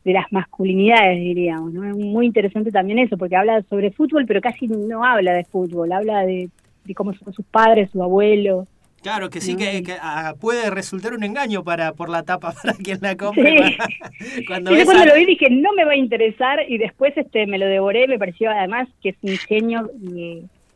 de 0.06 0.14
las 0.14 0.32
masculinidades, 0.32 1.20
diríamos, 1.20 1.74
¿no? 1.74 1.84
Es 1.84 1.96
muy 1.96 2.26
interesante 2.28 2.72
también 2.72 3.00
eso, 3.00 3.18
porque 3.18 3.36
habla 3.36 3.62
sobre 3.64 3.92
fútbol, 3.92 4.26
pero 4.28 4.42
casi 4.42 4.68
no 4.68 5.04
habla 5.04 5.34
de 5.34 5.44
fútbol, 5.44 5.92
habla 5.92 6.26
de, 6.26 6.50
de 6.86 6.96
cómo 6.96 7.14
son 7.14 7.34
sus 7.34 7.46
padres, 7.46 7.90
su 7.92 8.02
abuelo. 8.02 8.68
Claro, 9.02 9.30
que 9.30 9.42
sí, 9.42 9.56
que, 9.56 9.84
ah, 10.02 10.34
puede 10.40 10.70
resultar 10.70 11.14
un 11.14 11.24
engaño 11.24 11.64
para 11.64 11.94
por 11.94 12.10
la 12.10 12.24
tapa 12.24 12.52
para 12.64 12.74
quien 12.78 13.00
la 13.02 13.16
compre. 13.16 13.78
cuando, 14.48 14.72
cuando 14.86 15.06
lo 15.06 15.16
vi 15.16 15.26
dije, 15.26 15.50
no 15.50 15.74
me 15.74 15.86
va 15.86 15.92
a 15.92 15.98
interesar 15.98 16.60
y 16.68 16.78
después 16.78 17.16
este 17.16 17.48
me 17.48 17.58
lo 17.58 17.66
devoré, 17.66 18.08
me 18.08 18.20
pareció 18.20 18.50
además 18.52 18.88
que 19.02 19.10
es 19.10 19.16
un 19.22 19.38
genio, 19.38 19.90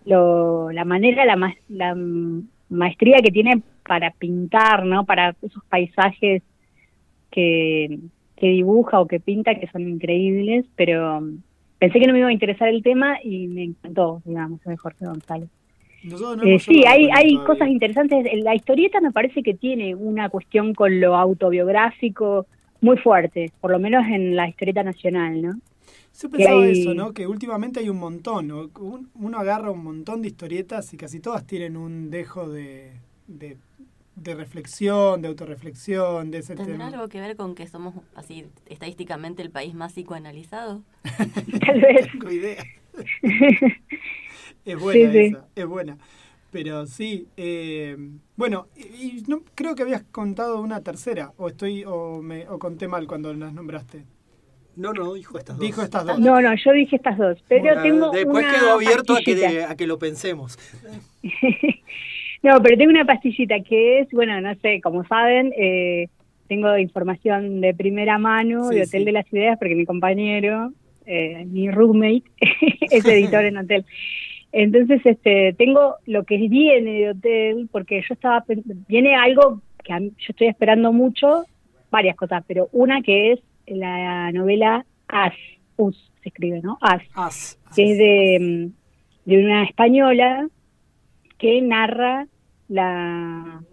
lo, 0.06 0.72
la 0.72 0.86
manera, 0.86 1.26
la, 1.26 1.54
la 1.70 1.96
maestría 2.70 3.18
que 3.24 3.32
tiene 3.32 3.62
para 3.86 4.12
pintar, 4.12 4.86
¿no? 4.86 5.06
Para 5.06 5.36
esos 5.42 5.64
paisajes 5.66 6.42
que, 7.32 8.00
que 8.38 8.48
dibuja 8.48 9.00
o 9.00 9.08
que 9.08 9.20
pinta 9.20 9.56
que 9.56 9.68
son 9.68 9.88
increíbles, 9.88 10.66
pero 10.76 11.22
pensé 11.80 12.00
que 12.00 12.08
no 12.08 12.14
me 12.14 12.20
iba 12.20 12.30
a 12.30 12.34
interesar 12.34 12.70
el 12.70 12.84
tema 12.84 13.18
y 13.24 13.48
me 13.48 13.64
encantó, 13.64 14.22
digamos, 14.26 14.62
de 14.64 14.78
Jorge 14.78 15.06
González. 15.06 15.50
Eh, 16.04 16.60
sí, 16.60 16.84
hay, 16.86 17.10
hay 17.16 17.38
cosas 17.46 17.70
interesantes. 17.70 18.26
La 18.44 18.56
historieta 18.56 19.00
me 19.00 19.12
parece 19.12 19.42
que 19.42 19.54
tiene 19.54 19.96
una 19.96 20.30
cuestión 20.30 20.74
con 20.74 21.00
lo 21.00 21.16
autobiográfico 21.16 22.46
muy 22.82 22.98
fuerte, 22.98 23.52
por 23.62 23.72
lo 23.72 23.80
menos 23.80 24.06
en 24.08 24.36
la 24.36 24.48
historieta 24.48 24.84
nacional, 24.84 25.42
¿no? 25.42 25.54
Yo 26.22 26.30
pensaba 26.30 26.68
eso, 26.68 26.94
¿no? 26.94 27.14
Que 27.14 27.26
últimamente 27.26 27.80
hay 27.80 27.90
un 27.90 27.98
montón, 27.98 28.48
¿no? 28.48 28.70
Uno 29.16 29.38
agarra 29.38 29.72
un 29.72 29.84
montón 29.84 30.22
de 30.22 30.28
historietas 30.28 30.94
y 30.94 30.98
casi 30.98 31.20
todas 31.20 31.48
tienen 31.48 31.76
un 31.78 32.12
dejo 32.12 32.50
de, 32.50 32.92
de, 33.28 34.36
reflexión, 34.36 35.22
de 35.22 35.30
autorreflexión, 35.30 36.30
de 36.30 36.40
ese 36.40 36.56
¿Tendrá 36.56 36.88
algo 36.88 37.08
que 37.08 37.20
ver 37.20 37.36
con 37.36 37.56
que 37.56 37.68
somos, 37.68 37.96
así, 38.16 38.46
estadísticamente 38.68 39.42
el 39.42 39.50
país 39.50 39.74
más 39.74 39.94
psicoanalizado? 39.94 40.84
Tal 41.66 41.82
vez. 41.82 42.12
Tengo 42.12 42.32
idea. 42.32 42.64
es 44.66 44.80
buena 44.80 45.14
esa, 45.14 45.48
es 45.56 45.66
buena. 45.66 45.98
Pero 46.52 46.86
sí, 46.86 47.28
eh, 47.36 47.98
bueno, 48.36 48.68
y, 48.76 49.24
no, 49.28 49.42
creo 49.56 49.74
que 49.74 49.82
habías 49.82 50.04
contado 50.04 50.62
una 50.62 50.82
tercera, 50.82 51.34
o 51.38 51.48
estoy 51.48 51.84
o, 51.84 52.22
me, 52.22 52.48
o 52.48 52.60
conté 52.60 52.88
mal 52.88 53.08
cuando 53.08 53.34
las 53.34 53.54
nombraste. 53.54 54.04
No, 54.76 54.94
no, 54.94 55.14
dijo 55.14 55.38
estas 55.38 55.58
dos. 55.58 55.66
Dijo 55.66 55.82
estas 55.82 56.06
dos. 56.06 56.20
No, 56.20 56.42
no, 56.42 56.54
yo 56.56 56.72
dije 56.72 56.96
estas 56.96 57.18
dos. 57.18 57.44
Pero 57.48 57.82
tengo 57.82 58.12
después 58.12 58.46
quedó 58.46 58.74
abierto 58.74 59.16
a 59.16 59.22
que, 59.22 59.64
a 59.64 59.76
que 59.76 59.88
lo 59.88 60.00
pensemos. 60.00 60.58
no, 62.44 62.62
pero 62.62 62.78
tengo 62.78 62.92
una 62.92 63.06
pastillita 63.06 63.60
que 63.62 64.00
es, 64.00 64.10
bueno, 64.12 64.40
no 64.42 64.54
sé, 64.56 64.82
como 64.82 65.06
saben, 65.06 65.54
eh, 65.58 66.08
tengo 66.48 66.78
información 66.78 67.62
de 67.62 67.74
primera 67.74 68.18
mano 68.18 68.70
de 68.70 68.84
Hotel 68.84 69.06
de 69.06 69.12
las 69.12 69.32
Ideas 69.32 69.58
porque 69.58 69.76
mi 69.76 69.86
compañero, 69.86 70.72
eh, 71.06 71.46
mi 71.46 71.70
roommate, 71.70 72.24
es 72.92 73.06
editor 73.06 73.46
en 73.46 73.58
Hotel. 73.60 73.86
Entonces, 74.54 75.02
este, 75.04 75.54
tengo 75.58 75.96
lo 76.06 76.26
que 76.26 76.38
viene 76.38 76.92
de 76.92 77.10
Hotel 77.10 77.70
porque 77.72 78.02
yo 78.08 78.14
estaba, 78.14 78.46
viene 78.88 79.16
algo 79.16 79.62
que 79.84 79.94
yo 80.00 80.28
estoy 80.30 80.48
esperando 80.48 80.94
mucho, 80.94 81.46
varias 81.90 82.16
cosas, 82.16 82.44
pero 82.48 82.70
una 82.72 83.02
que 83.02 83.34
es 83.34 83.40
la 83.66 84.32
novela 84.32 84.86
As, 85.08 85.34
Us 85.76 86.12
se 86.22 86.30
escribe, 86.30 86.62
¿no? 86.62 86.78
As, 86.82 87.60
que 87.76 87.92
es 87.92 87.98
de, 87.98 88.70
de 89.26 89.44
una 89.44 89.64
española 89.64 90.48
que 91.40 91.60
narra 91.64 92.28
la, 92.68 93.64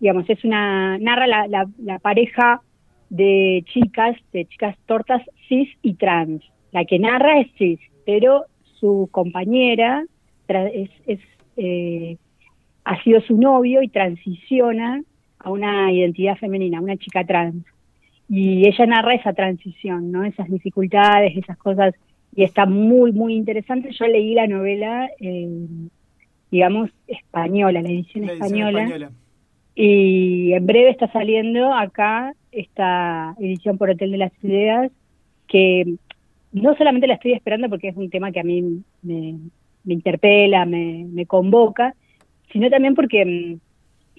digamos, 0.00 0.28
es 0.30 0.42
una, 0.42 0.96
narra 0.98 1.26
la, 1.26 1.68
la, 1.78 1.98
pareja 1.98 2.62
de 3.10 3.62
chicas, 3.66 4.16
de 4.32 4.46
chicas 4.46 4.74
tortas 4.86 5.22
cis 5.48 5.68
y 5.82 5.94
trans. 5.94 6.42
La 6.72 6.86
que 6.86 6.98
narra 6.98 7.40
es 7.40 7.52
cis, 7.58 7.78
pero 8.06 8.46
su 8.80 9.08
compañera 9.12 10.06
es, 10.50 10.90
es 11.06 11.20
eh, 11.56 12.16
ha 12.84 13.02
sido 13.02 13.20
su 13.20 13.36
novio 13.36 13.82
y 13.82 13.88
transiciona 13.88 15.02
a 15.38 15.50
una 15.50 15.92
identidad 15.92 16.36
femenina, 16.36 16.80
una 16.80 16.96
chica 16.96 17.24
trans 17.24 17.64
y 18.28 18.66
ella 18.68 18.86
narra 18.86 19.14
esa 19.14 19.32
transición, 19.32 20.12
¿no? 20.12 20.24
Esas 20.24 20.48
dificultades, 20.48 21.36
esas 21.36 21.58
cosas, 21.58 21.94
y 22.34 22.44
está 22.44 22.64
muy, 22.64 23.10
muy 23.10 23.34
interesante. 23.34 23.90
Yo 23.90 24.06
leí 24.06 24.34
la 24.34 24.46
novela, 24.46 25.10
digamos, 26.50 26.90
española, 27.08 27.82
la 27.82 27.88
edición, 27.88 28.30
española, 28.30 29.10
y 29.74 30.52
en 30.52 30.64
breve 30.64 30.90
está 30.90 31.10
saliendo 31.10 31.74
acá 31.74 32.34
esta 32.52 33.34
edición 33.40 33.78
por 33.78 33.90
Hotel 33.90 34.12
de 34.12 34.18
las 34.18 34.44
Ideas, 34.44 34.92
que 35.48 35.94
no 36.52 36.76
solamente 36.76 37.08
la 37.08 37.14
estoy 37.14 37.32
esperando 37.32 37.68
porque 37.68 37.88
es 37.88 37.96
un 37.96 38.10
tema 38.10 38.30
que 38.30 38.40
a 38.40 38.44
mí 38.44 38.82
me, 39.02 39.38
me 39.84 39.94
interpela, 39.94 40.64
me, 40.66 41.06
me 41.10 41.26
convoca, 41.26 41.94
sino 42.52 42.68
también 42.70 42.94
porque 42.94 43.24
mm, 43.24 43.60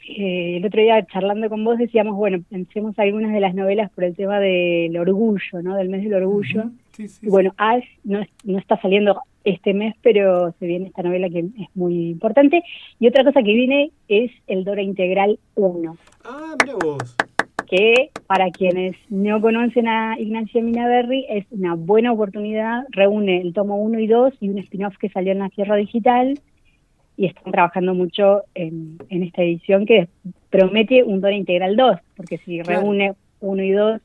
eh, 0.07 0.57
el 0.57 0.65
otro 0.65 0.81
día 0.81 1.05
charlando 1.05 1.49
con 1.49 1.63
vos 1.63 1.77
decíamos, 1.77 2.15
bueno, 2.15 2.43
pensemos 2.49 2.97
algunas 2.97 3.31
de 3.33 3.39
las 3.39 3.53
novelas 3.53 3.91
por 3.91 4.03
el 4.03 4.15
tema 4.15 4.39
del 4.39 4.97
orgullo, 4.97 5.61
¿no? 5.61 5.75
Del 5.75 5.89
mes 5.89 6.03
del 6.03 6.15
orgullo. 6.15 6.71
y 6.97 7.29
bueno, 7.29 7.53
Ash 7.57 7.85
no, 8.03 8.21
no 8.43 8.57
está 8.57 8.79
saliendo 8.81 9.21
este 9.43 9.73
mes, 9.73 9.95
pero 10.01 10.53
se 10.59 10.65
viene 10.65 10.87
esta 10.87 11.03
novela 11.03 11.29
que 11.29 11.39
es 11.39 11.75
muy 11.75 12.09
importante. 12.09 12.63
Y 12.99 13.07
otra 13.07 13.23
cosa 13.23 13.41
que 13.43 13.53
viene 13.53 13.91
es 14.07 14.31
el 14.47 14.63
Dora 14.63 14.81
Integral 14.81 15.39
1. 15.55 15.97
Ah, 16.25 16.55
mira 16.63 16.75
vos. 16.75 17.15
Que 17.71 18.11
para 18.27 18.51
quienes 18.51 18.97
no 19.09 19.39
conocen 19.39 19.87
a 19.87 20.19
Ignacia 20.19 20.61
Minaberri 20.61 21.25
es 21.29 21.45
una 21.51 21.75
buena 21.75 22.11
oportunidad, 22.11 22.83
reúne 22.89 23.39
el 23.39 23.53
tomo 23.53 23.77
1 23.77 23.97
y 23.99 24.07
2 24.07 24.33
y 24.41 24.49
un 24.49 24.57
spin-off 24.59 24.97
que 24.97 25.07
salió 25.07 25.31
en 25.31 25.39
la 25.39 25.49
Sierra 25.49 25.77
Digital 25.77 26.37
y 27.15 27.27
están 27.27 27.53
trabajando 27.53 27.93
mucho 27.93 28.43
en, 28.55 28.97
esta 29.09 29.43
edición 29.43 29.85
que 29.85 30.09
promete 30.49 31.03
un 31.03 31.21
Dora 31.21 31.33
Integral 31.33 31.77
2, 31.77 31.97
porque 32.17 32.39
si 32.39 32.61
reúne 32.61 33.13
uno 33.39 33.63
y 33.63 33.71
dos, 33.71 34.01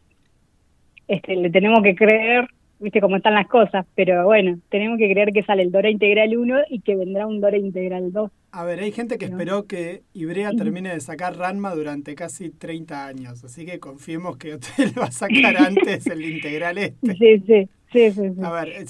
este, 1.08 1.34
le 1.34 1.50
tenemos 1.50 1.82
que 1.82 1.96
creer, 1.96 2.46
viste 2.78 3.00
cómo 3.00 3.16
están 3.16 3.34
las 3.34 3.46
cosas, 3.48 3.86
pero 3.94 4.24
bueno, 4.24 4.58
tenemos 4.68 4.98
que 4.98 5.10
creer 5.10 5.32
que 5.32 5.42
sale 5.42 5.62
el 5.62 5.72
Dora 5.72 5.90
Integral 5.90 6.36
1 6.36 6.56
y 6.70 6.80
que 6.80 6.96
vendrá 6.96 7.26
un 7.26 7.40
Dora 7.40 7.56
Integral 7.56 8.12
2. 8.12 8.30
A 8.52 8.64
ver, 8.64 8.80
hay 8.80 8.92
gente 8.92 9.18
que 9.18 9.26
esperó 9.26 9.66
que 9.66 10.02
Ibrea 10.14 10.52
termine 10.52 10.90
de 10.90 11.00
sacar 11.00 11.36
Ranma 11.36 11.74
durante 11.74 12.14
casi 12.14 12.50
30 12.50 13.06
años, 13.06 13.44
así 13.44 13.66
que 13.66 13.78
confiemos 13.78 14.36
que 14.36 14.54
Hotel 14.54 14.92
va 14.98 15.04
a 15.04 15.10
sacar 15.10 15.56
antes 15.56 16.06
el 16.06 16.24
Integral 16.24 16.78
este. 16.78 17.14
Sí, 17.14 17.42
sí. 17.46 17.68
Sí, 17.92 18.10
sí, 18.10 18.32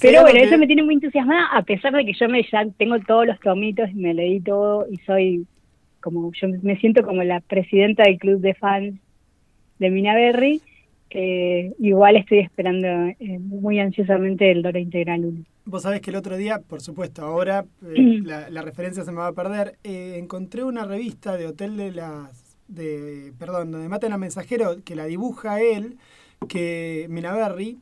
Pero 0.01 0.23
bueno, 0.23 0.39
eso 0.39 0.57
me 0.57 0.65
tiene 0.65 0.81
muy 0.83 0.95
entusiasmada, 0.95 1.45
a 1.53 1.61
pesar 1.61 1.93
de 1.93 2.03
que 2.03 2.13
yo 2.13 2.27
me 2.27 2.43
ya 2.51 2.65
tengo 2.77 2.99
todos 2.99 3.27
los 3.27 3.39
tomitos 3.39 3.89
y 3.91 3.93
me 3.93 4.13
leí 4.13 4.41
todo 4.41 4.87
y 4.91 4.97
soy 5.05 5.45
como, 6.01 6.31
yo 6.33 6.47
me 6.63 6.77
siento 6.77 7.03
como 7.03 7.23
la 7.23 7.39
presidenta 7.41 8.03
del 8.03 8.17
club 8.17 8.41
de 8.41 8.55
fans 8.55 8.99
de 9.79 9.89
Mina 9.89 10.15
Berry. 10.15 10.61
Igual 11.09 12.17
estoy 12.17 12.39
esperando 12.39 12.87
eh, 12.87 13.39
muy 13.39 13.79
ansiosamente 13.79 14.51
el 14.51 14.61
Dora 14.61 14.79
Integral 14.79 15.25
1. 15.25 15.45
Vos 15.65 15.83
sabés 15.83 16.01
que 16.01 16.11
el 16.11 16.15
otro 16.15 16.37
día, 16.37 16.59
por 16.59 16.81
supuesto, 16.81 17.23
ahora 17.23 17.65
eh, 17.85 18.21
la, 18.23 18.61
referencia 18.61 19.03
se 19.03 19.11
me 19.11 19.17
va 19.17 19.27
a 19.27 19.33
perder, 19.33 19.77
eh, 19.83 20.15
encontré 20.17 20.63
una 20.63 20.85
revista 20.85 21.37
de 21.37 21.47
Hotel 21.47 21.77
de 21.77 21.91
las, 21.91 22.57
de, 22.67 23.33
perdón, 23.37 23.71
donde 23.71 23.89
matan 23.89 24.13
a 24.13 24.17
mensajero, 24.17 24.77
que 24.83 24.95
la 24.95 25.05
dibuja 25.05 25.61
él, 25.61 25.97
que 26.47 27.07
Minaberry, 27.09 27.77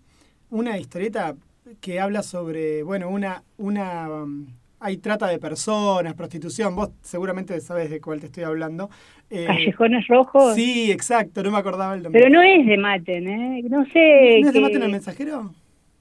una 0.50 0.78
historieta 0.78 1.36
que 1.82 2.00
habla 2.00 2.24
sobre, 2.24 2.84
bueno, 2.84 3.10
una, 3.10 3.44
una, 3.58 4.10
um, 4.10 4.48
hay 4.86 4.98
trata 4.98 5.28
de 5.28 5.40
personas, 5.40 6.14
prostitución, 6.14 6.76
vos 6.76 6.92
seguramente 7.02 7.60
sabés 7.60 7.90
de 7.90 8.00
cuál 8.00 8.20
te 8.20 8.28
estoy 8.28 8.44
hablando. 8.44 8.92
Eh, 9.32 9.46
Callejones 9.48 10.08
Rojos. 10.08 10.54
Sí, 10.54 10.92
exacto, 10.92 11.42
no 11.42 11.50
me 11.50 11.58
acordaba 11.58 11.96
el 11.96 12.04
nombre. 12.04 12.22
Pero 12.22 12.32
no 12.32 12.44
es 12.44 12.68
de 12.68 12.78
Maten, 12.78 13.28
¿eh? 13.28 13.64
No 13.68 13.84
sé. 13.86 14.42
¿No 14.42 14.48
es 14.50 14.54
de 14.54 14.62
Maten 14.62 14.84
el 14.84 14.92
mensajero? 14.92 15.52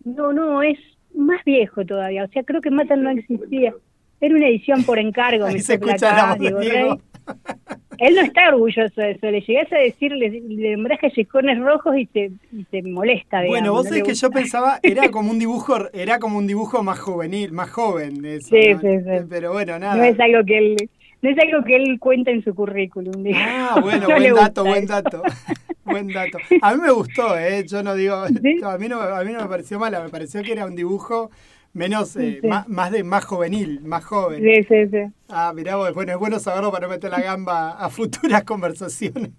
No, 0.04 0.34
no, 0.34 0.62
es 0.62 0.78
más 1.14 1.42
viejo 1.46 1.86
todavía, 1.86 2.24
o 2.24 2.28
sea, 2.28 2.42
creo 2.42 2.60
que 2.60 2.70
Maten 2.70 3.02
no 3.02 3.10
existía. 3.10 3.74
Era 4.20 4.34
una 4.34 4.48
edición 4.48 4.84
por 4.84 4.98
encargo. 4.98 5.46
Ahí 5.46 5.60
se 5.60 5.74
escucha 5.74 6.14
la 6.14 6.34
voz 6.34 7.00
él 8.04 8.14
no 8.16 8.20
está 8.20 8.48
orgulloso 8.48 9.00
de 9.00 9.12
eso. 9.12 9.30
Le 9.30 9.40
llegas 9.40 9.72
a 9.72 9.78
decir, 9.78 10.12
le, 10.12 10.28
le 10.28 10.76
nombrás 10.76 11.00
callejones 11.00 11.58
rojos 11.58 11.96
y 11.96 12.06
se, 12.12 12.32
y 12.52 12.64
se 12.70 12.82
molesta. 12.82 13.40
Digamos, 13.40 13.60
bueno, 13.60 13.72
vos 13.72 13.88
sabés 13.88 14.02
que 14.02 14.14
yo 14.14 14.30
pensaba, 14.30 14.78
era 14.82 15.08
como 15.10 15.30
un 15.30 15.38
dibujo, 15.38 15.76
era 15.92 16.18
como 16.18 16.38
un 16.38 16.46
dibujo 16.46 16.82
más 16.82 16.98
juvenil, 17.00 17.52
más 17.52 17.70
joven. 17.70 18.22
Eso, 18.24 18.48
sí, 18.48 18.74
sí, 18.80 18.98
sí. 18.98 19.26
Pero 19.28 19.52
bueno, 19.52 19.78
nada. 19.78 19.96
No 19.96 20.04
es 20.04 20.20
algo 20.20 20.44
que 20.44 20.58
él, 20.58 20.76
no 21.22 21.30
es 21.30 21.38
algo 21.38 21.64
que 21.64 21.76
él 21.76 21.98
cuenta 21.98 22.30
en 22.30 22.44
su 22.44 22.54
currículum. 22.54 23.24
Ah, 23.34 23.78
bueno, 23.82 24.06
buen 24.18 24.34
dato, 24.34 24.64
buen 24.64 24.86
dato. 24.86 25.22
buen 25.84 26.08
dato. 26.08 26.38
A 26.60 26.74
mí 26.74 26.82
me 26.82 26.90
gustó, 26.90 27.38
¿eh? 27.38 27.64
Yo 27.66 27.82
no 27.82 27.94
digo, 27.94 28.16
a, 28.16 28.28
mí 28.28 28.88
no, 28.88 29.00
a 29.00 29.24
mí 29.24 29.32
no 29.32 29.40
me 29.40 29.48
pareció 29.48 29.78
mala, 29.78 30.02
me 30.02 30.10
pareció 30.10 30.42
que 30.42 30.52
era 30.52 30.66
un 30.66 30.76
dibujo 30.76 31.30
menos, 31.74 32.16
eh, 32.16 32.40
más, 32.68 32.90
de 32.90 33.04
más 33.04 33.24
juvenil, 33.24 33.80
más 33.82 34.04
joven. 34.04 34.42
Sí, 34.42 34.62
sí, 34.62 34.88
sí. 34.90 35.12
Ah, 35.28 35.52
mirá 35.54 35.76
bueno, 35.76 36.12
es 36.12 36.18
bueno 36.18 36.38
saberlo 36.38 36.70
para 36.70 36.86
no 36.86 36.92
meter 36.92 37.10
la 37.10 37.20
gamba 37.20 37.72
a 37.72 37.90
futuras 37.90 38.44
conversaciones. 38.44 39.30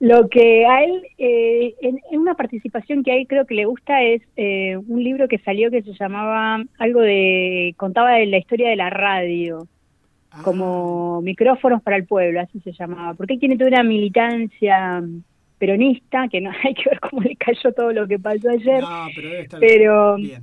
Lo 0.00 0.28
que 0.28 0.66
a 0.66 0.82
él, 0.82 1.02
eh, 1.18 1.74
en, 1.80 2.00
una 2.18 2.34
participación 2.34 3.04
que 3.04 3.12
a 3.12 3.16
él 3.16 3.26
creo 3.28 3.46
que 3.46 3.54
le 3.54 3.66
gusta 3.66 4.02
es 4.02 4.22
eh, 4.36 4.76
un 4.76 5.04
libro 5.04 5.28
que 5.28 5.38
salió 5.38 5.70
que 5.70 5.82
se 5.82 5.92
llamaba 5.92 6.64
algo 6.78 7.00
de, 7.00 7.74
contaba 7.76 8.12
de 8.12 8.26
la 8.26 8.38
historia 8.38 8.70
de 8.70 8.76
la 8.76 8.90
radio. 8.90 9.68
Ah. 10.34 10.40
como 10.42 11.20
micrófonos 11.20 11.82
para 11.82 11.98
el 11.98 12.06
pueblo, 12.06 12.40
así 12.40 12.58
se 12.60 12.72
llamaba, 12.72 13.12
porque 13.12 13.34
él 13.34 13.38
tiene 13.38 13.58
toda 13.58 13.68
una 13.68 13.82
militancia 13.82 15.02
peronista, 15.58 16.26
que 16.28 16.40
no 16.40 16.50
hay 16.64 16.74
que 16.74 16.88
ver 16.88 17.00
cómo 17.00 17.22
le 17.22 17.36
cayó 17.36 17.72
todo 17.72 17.92
lo 17.92 18.08
que 18.08 18.18
pasó 18.18 18.48
ayer, 18.48 18.80
No, 18.80 19.06
pero 19.14 19.28
debe 19.28 19.42
estar 19.42 19.60
pero 19.60 20.16
bien. 20.16 20.42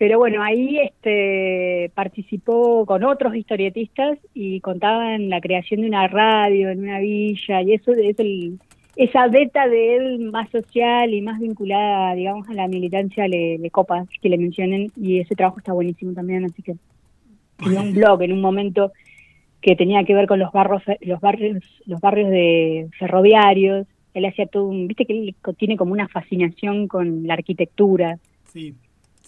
Pero 0.00 0.18
bueno, 0.18 0.42
ahí 0.42 0.78
este 0.78 1.92
participó 1.94 2.86
con 2.86 3.04
otros 3.04 3.36
historietistas 3.36 4.16
y 4.32 4.58
contaban 4.60 5.28
la 5.28 5.42
creación 5.42 5.82
de 5.82 5.88
una 5.88 6.08
radio 6.08 6.70
en 6.70 6.84
una 6.84 7.00
villa 7.00 7.60
y 7.60 7.74
eso 7.74 7.92
es 7.92 8.18
el 8.18 8.58
esa 8.96 9.28
beta 9.28 9.68
de 9.68 9.96
él 9.96 10.20
más 10.20 10.48
social 10.48 11.12
y 11.12 11.20
más 11.20 11.38
vinculada, 11.38 12.14
digamos, 12.14 12.48
a 12.48 12.54
la 12.54 12.66
militancia 12.66 13.28
le, 13.28 13.58
le 13.58 13.70
copa 13.70 14.06
que 14.22 14.30
le 14.30 14.38
mencionen 14.38 14.90
y 14.96 15.18
ese 15.20 15.34
trabajo 15.34 15.58
está 15.58 15.74
buenísimo 15.74 16.14
también, 16.14 16.46
así 16.46 16.62
que 16.62 16.76
tenía 17.62 17.82
un 17.82 17.92
blog 17.94 18.22
en 18.22 18.32
un 18.32 18.40
momento 18.40 18.92
que 19.60 19.76
tenía 19.76 20.02
que 20.04 20.14
ver 20.14 20.26
con 20.26 20.38
los 20.38 20.50
barrios 20.50 20.82
los 21.02 21.20
barrios 21.20 21.62
los 21.84 22.00
barrios 22.00 22.30
de 22.30 22.88
ferroviarios 22.98 23.86
él 24.14 24.24
hacía 24.24 24.46
todo 24.46 24.64
un 24.64 24.88
viste 24.88 25.04
que 25.04 25.12
él 25.12 25.36
tiene 25.58 25.76
como 25.76 25.92
una 25.92 26.08
fascinación 26.08 26.88
con 26.88 27.26
la 27.26 27.34
arquitectura 27.34 28.18
Sí. 28.46 28.74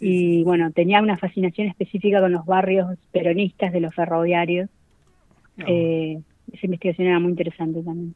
Y 0.05 0.43
bueno 0.43 0.73
tenía 0.73 1.01
una 1.01 1.17
fascinación 1.17 1.69
específica 1.69 2.21
con 2.21 2.33
los 2.33 2.45
barrios 2.45 2.99
peronistas 3.12 3.73
de 3.73 3.81
los 3.81 3.95
ferroviarios. 3.95 4.69
No. 5.57 5.67
eh, 5.69 6.21
esa 6.53 6.67
investigación 6.67 7.09
era 7.09 7.21
muy 7.21 7.31
interesante 7.31 7.83
también 7.83 8.15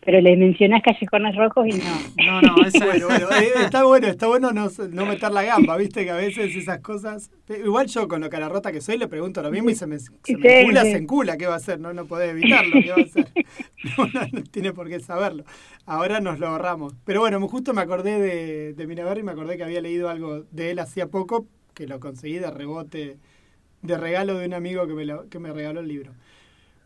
pero 0.00 0.20
le 0.20 0.36
mencionás 0.36 0.82
callejones 0.82 1.36
rojos 1.36 1.66
y 1.66 1.74
no 1.74 2.02
No, 2.16 2.42
no, 2.42 2.64
esa 2.64 2.84
Bueno, 2.86 3.06
bueno, 3.06 3.32
eh, 3.32 3.52
está 3.62 3.84
bueno, 3.84 4.06
está 4.06 4.26
bueno 4.26 4.52
no, 4.52 4.68
no 4.90 5.06
meter 5.06 5.30
la 5.32 5.42
gamba, 5.42 5.76
viste 5.76 6.04
que 6.04 6.10
a 6.10 6.16
veces 6.16 6.54
esas 6.56 6.80
cosas. 6.80 7.30
eh, 7.48 7.62
Igual 7.64 7.86
yo 7.86 8.08
con 8.08 8.20
lo 8.20 8.30
cara 8.30 8.48
rota 8.48 8.72
que 8.72 8.80
soy 8.80 8.98
le 8.98 9.08
pregunto 9.08 9.42
lo 9.42 9.50
mismo 9.50 9.70
y 9.70 9.74
se 9.74 9.86
me, 9.86 9.98
se 9.98 10.38
me 10.38 10.46
Sí, 10.46 10.48
encula, 10.48 10.84
sí. 10.84 10.90
se 10.90 10.96
encula, 10.98 11.36
¿qué 11.36 11.46
va 11.46 11.54
a 11.54 11.56
hacer? 11.56 11.80
No, 11.80 11.92
no 11.92 12.06
podés 12.06 12.30
evitarlo, 12.30 12.82
¿qué 12.82 12.90
va 12.90 13.00
a 13.00 13.02
hacer? 13.02 13.28
No, 13.96 14.06
no, 14.12 14.20
no 14.32 14.42
tiene 14.44 14.72
por 14.74 14.88
qué 14.90 15.00
saberlo. 15.00 15.44
Ahora 15.86 16.20
nos 16.20 16.38
lo 16.38 16.48
ahorramos. 16.48 16.94
Pero 17.04 17.20
bueno, 17.20 17.40
justo 17.48 17.72
me 17.72 17.80
acordé 17.80 18.18
de, 18.20 18.74
de 18.74 18.86
Minaberri 18.86 19.20
y 19.20 19.22
me 19.22 19.32
acordé 19.32 19.56
que 19.56 19.64
había 19.64 19.80
leído 19.80 20.10
algo 20.10 20.42
de 20.50 20.70
él 20.70 20.78
hacía 20.80 21.06
poco, 21.08 21.46
que 21.74 21.86
lo 21.86 21.98
conseguí 21.98 22.38
de 22.38 22.50
rebote, 22.50 23.16
de 23.82 23.96
regalo 23.98 24.36
de 24.38 24.46
un 24.46 24.54
amigo 24.54 24.86
que 24.86 24.94
me, 24.94 25.04
lo- 25.06 25.28
que 25.28 25.38
me 25.38 25.52
regaló 25.52 25.80
el 25.80 25.88
libro. 25.88 26.12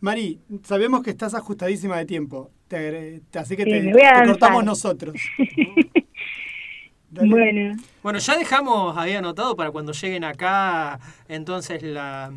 Mari, 0.04 0.38
sabemos 0.64 1.02
que 1.02 1.08
estás 1.08 1.32
ajustadísima 1.34 1.96
de 1.96 2.04
tiempo, 2.04 2.50
te 2.68 2.76
agre- 2.76 3.22
te- 3.30 3.38
así 3.38 3.56
que 3.56 3.64
Sí, 3.64 3.70
te, 3.70 4.26
cortamos 4.26 4.62
nosotros. 4.62 5.14
Dale. 7.10 7.28
bueno 7.30 7.76
Bueno, 8.02 8.18
ya 8.18 8.36
dejamos 8.36 8.98
ahí 8.98 9.14
anotado 9.14 9.56
para 9.56 9.70
cuando 9.70 9.92
lleguen 9.92 10.24
acá, 10.24 10.98
entonces 11.28 11.82
la, 11.82 12.30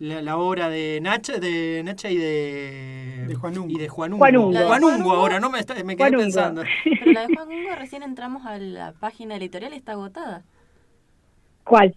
la, 0.00 0.20
la 0.20 0.36
obra 0.36 0.68
de 0.68 0.98
Nacha, 1.00 1.38
de 1.38 1.82
Nacha 1.84 2.10
y 2.10 2.16
de, 2.16 3.24
De 3.28 3.34
Juanungo. 3.36 3.70
y 3.70 3.78
de 3.78 3.88
Juanungo. 3.88 4.18
Juanungo. 4.18 4.50
La 4.52 4.60
de 4.62 4.66
Juanungo 4.66 4.90
Juanungo. 4.94 5.14
ahora, 5.14 5.38
no 5.38 5.48
me, 5.50 5.60
está- 5.60 5.74
me 5.84 5.94
quedé 5.96 6.08
Juanungo. 6.08 6.22
pensando. 6.24 6.62
Pero 6.84 7.12
la 7.12 7.26
de 7.28 7.34
Juan 7.36 7.48
Hugo 7.48 7.76
recién 7.76 8.02
entramos 8.02 8.44
a 8.46 8.58
la 8.58 8.92
página 8.94 9.36
editorial 9.36 9.72
y 9.74 9.76
está 9.76 9.92
agotada. 9.92 10.42
¿cuál? 11.62 11.94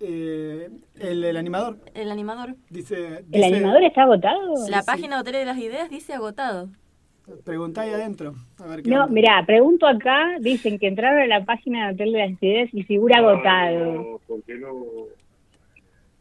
Eh, 0.00 0.68
el, 1.00 1.24
el 1.24 1.36
animador 1.36 1.78
El 1.94 2.10
animador. 2.10 2.54
dice, 2.70 3.24
¿el 3.32 3.44
animador 3.44 3.82
está 3.82 4.02
agotado? 4.02 4.54
la 4.68 4.80
sí. 4.82 4.86
página 4.86 5.20
Hotel 5.20 5.32
de 5.34 5.44
las 5.46 5.58
Ideas 5.58 5.88
dice 5.88 6.12
agotado. 6.12 6.68
preguntá 7.44 7.82
ahí 7.82 7.90
adentro. 7.90 8.34
A 8.58 8.66
ver 8.66 8.82
qué 8.82 8.90
No, 8.90 9.02
onda. 9.04 9.12
mirá, 9.14 9.44
pregunto 9.46 9.86
acá, 9.86 10.36
dicen 10.40 10.78
que 10.78 10.88
entraron 10.88 11.20
a 11.20 11.26
la 11.26 11.44
página 11.44 11.86
de 11.88 11.94
Hotel 11.94 12.12
de 12.12 12.18
las 12.18 12.42
Ideas 12.42 12.68
y 12.72 12.82
figura 12.82 13.18
agotado. 13.18 13.92
No, 13.94 14.20
porque 14.26 14.54
no, 14.56 14.74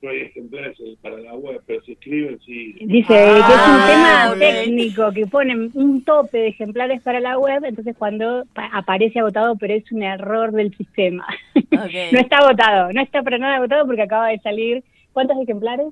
no 0.05 0.11
hay 0.11 0.21
ejemplares 0.21 0.77
para 1.01 1.17
la 1.19 1.33
web, 1.35 1.61
pero 1.65 1.81
se 1.83 1.93
escriben, 1.93 2.39
sí. 2.45 2.73
Dice 2.85 3.13
Ah, 3.17 3.47
que 3.47 3.53
es 3.53 3.67
un 3.67 3.85
tema 3.85 4.31
ok. 4.31 4.39
técnico, 4.39 5.11
que 5.13 5.25
ponen 5.27 5.71
un 5.73 6.03
tope 6.03 6.37
de 6.37 6.47
ejemplares 6.49 7.01
para 7.01 7.19
la 7.19 7.37
web, 7.37 7.63
entonces 7.65 7.95
cuando 7.97 8.45
pa- 8.53 8.69
aparece 8.73 9.19
agotado, 9.19 9.55
pero 9.57 9.73
es 9.73 9.91
un 9.91 10.03
error 10.03 10.51
del 10.51 10.75
sistema. 10.77 11.25
No 12.11 12.19
está 12.19 12.37
agotado, 12.37 12.93
no 12.93 13.01
está 13.01 13.21
para 13.23 13.37
nada 13.37 13.55
agotado 13.57 13.85
porque 13.85 14.01
acaba 14.03 14.29
de 14.29 14.39
salir, 14.39 14.83
¿cuántos 15.11 15.37
ejemplares? 15.41 15.87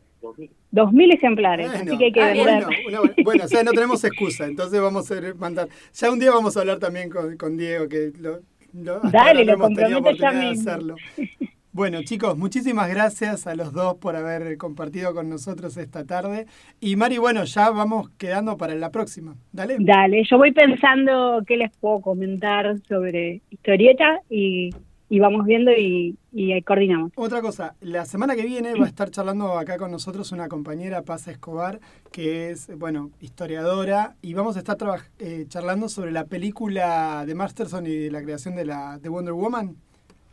Dos 0.71 0.91
mil 0.93 1.12
ejemplares, 1.12 1.67
Bueno, 1.69 1.84
así 1.91 1.97
que 1.97 2.06
hay 2.06 2.12
que 2.13 2.21
ah, 2.21 2.28
vender. 2.34 2.63
bueno, 3.23 3.43
o 3.43 3.47
sea, 3.47 3.63
no 3.63 3.71
tenemos 3.73 4.04
excusa, 4.04 4.45
entonces 4.45 4.80
vamos 4.82 5.12
a 5.12 5.15
mandar. 5.36 5.67
Ya 5.93 6.12
un 6.12 6.19
día 6.19 6.32
vamos 6.32 6.56
a 6.56 6.62
hablar 6.62 6.80
también 6.80 7.10
con, 7.10 7.36
con 7.38 7.58
Diego, 7.58 7.88
que 7.89 8.12
lo, 8.19 8.39
lo- 8.73 9.02
Dale, 9.12 9.43
lo 9.45 9.58
comprometo 9.60 10.12
ya 10.12 10.32
mismo. 10.32 10.71
hacerlo. 10.71 10.95
Bueno, 11.75 12.03
chicos, 12.03 12.38
muchísimas 12.38 12.88
gracias 12.88 13.47
a 13.47 13.55
los 13.55 13.73
dos 13.73 13.95
por 13.95 14.15
haber 14.15 14.57
compartido 14.59 15.15
con 15.15 15.27
nosotros 15.27 15.75
esta 15.77 16.05
tarde. 16.05 16.45
Y 16.79 16.95
Mari, 16.97 17.17
bueno, 17.17 17.45
ya 17.45 17.71
vamos 17.71 18.12
quedando 18.19 18.57
para 18.57 18.75
la 18.75 18.91
próxima. 18.91 19.36
Dale. 19.51 19.77
Dale, 19.79 20.23
yo 20.29 20.38
voy 20.38 20.51
pensando 20.51 21.41
qué 21.47 21.57
les 21.57 21.75
puedo 21.77 21.99
comentar 22.01 22.79
sobre 22.88 23.41
historieta 23.49 24.21
y, 24.29 24.69
y 25.09 25.19
vamos 25.19 25.47
viendo 25.47 25.71
y, 25.71 26.15
y 26.31 26.51
ahí 26.51 26.62
coordinamos. 26.62 27.12
Otra 27.15 27.41
cosa, 27.41 27.73
la 27.81 28.05
semana 28.05 28.36
que 28.36 28.45
viene 28.45 28.75
va 28.75 28.86
a 28.86 28.89
estar 28.89 29.09
charlando 29.09 29.57
acá 29.57 29.79
con 29.79 29.89
nosotros 29.89 30.31
una 30.31 30.49
compañera, 30.49 31.01
Paz 31.01 31.27
Escobar, 31.27 31.79
que 32.12 32.51
es, 32.51 32.69
bueno, 32.77 33.09
historiadora, 33.19 34.15
y 34.21 34.36
vamos 34.36 34.57
a 34.57 34.59
estar 34.59 34.77
eh, 35.17 35.45
charlando 35.47 35.89
sobre 35.89 36.12
la 36.12 36.25
película 36.25 37.25
de 37.25 37.33
Masterson 37.33 37.88
y 37.88 38.12
la 38.12 38.21
creación 38.21 38.55
de 38.55 38.65
la 38.65 38.99
de 38.99 39.09
Wonder 39.09 39.33
Woman. 39.33 39.75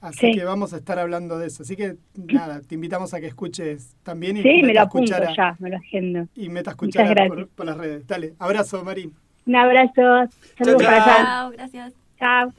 Así 0.01 0.29
Sí. 0.29 0.33
que 0.33 0.45
vamos 0.45 0.73
a 0.73 0.79
estar 0.79 0.99
hablando 0.99 1.39
de 1.39 1.49
eso. 1.49 1.63
Así 1.63 1.77
que 1.77 1.97
nada, 2.15 2.61
te 2.63 2.75
invitamos 2.75 3.13
a 3.13 3.21
que 3.21 3.27
escuches 3.27 3.97
también 4.03 4.39
y 4.39 4.43
Sí, 4.43 4.63
me 4.63 4.73
lo 4.73 4.81
apunto 4.81 5.13
ya, 5.37 5.57
me 5.59 5.69
lo 5.71 5.77
agendo. 5.77 6.27
y 6.35 6.49
meta 6.49 6.71
escuchar 6.71 7.29
por, 7.29 7.49
por 7.49 7.67
las 7.67 7.77
redes. 7.77 8.07
Dale, 8.07 8.35
abrazo, 8.39 8.83
Mari. 8.85 9.11
Un 9.47 9.57
abrazo, 9.57 9.93
saludos 10.57 10.83
chao. 10.83 10.91
para 10.91 11.05
allá. 11.05 11.25
Chao, 11.25 11.51
gracias. 11.51 11.93
Chao. 12.19 12.53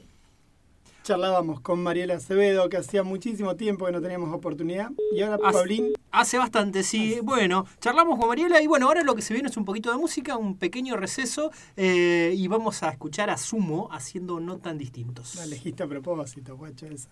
Charlábamos 1.02 1.60
con 1.60 1.82
Mariela 1.82 2.14
Acevedo, 2.14 2.68
que 2.68 2.76
hacía 2.76 3.02
muchísimo 3.02 3.56
tiempo 3.56 3.86
que 3.86 3.92
no 3.92 4.00
teníamos 4.00 4.32
oportunidad. 4.32 4.90
Y 5.12 5.20
ahora, 5.22 5.36
Hace- 5.44 5.58
Paulín, 5.58 5.92
Hace 6.12 6.38
bastante, 6.38 6.82
sí. 6.82 7.18
Bueno, 7.22 7.66
charlamos 7.80 8.18
con 8.18 8.28
Mariela 8.28 8.60
y 8.62 8.66
bueno, 8.66 8.86
ahora 8.86 9.02
lo 9.02 9.14
que 9.14 9.22
se 9.22 9.32
viene 9.34 9.48
es 9.48 9.56
un 9.56 9.64
poquito 9.64 9.90
de 9.90 9.96
música, 9.96 10.36
un 10.36 10.56
pequeño 10.56 10.96
receso 10.96 11.50
eh, 11.76 12.32
y 12.36 12.46
vamos 12.48 12.82
a 12.82 12.90
escuchar 12.90 13.30
a 13.30 13.36
Sumo 13.38 13.88
haciendo 13.90 14.38
no 14.38 14.58
tan 14.58 14.78
distintos. 14.78 15.34
la 15.36 15.44
elegiste 15.44 15.82
a 15.82 15.86
propósito, 15.88 16.56
guacho, 16.56 16.86
esa. 16.86 17.08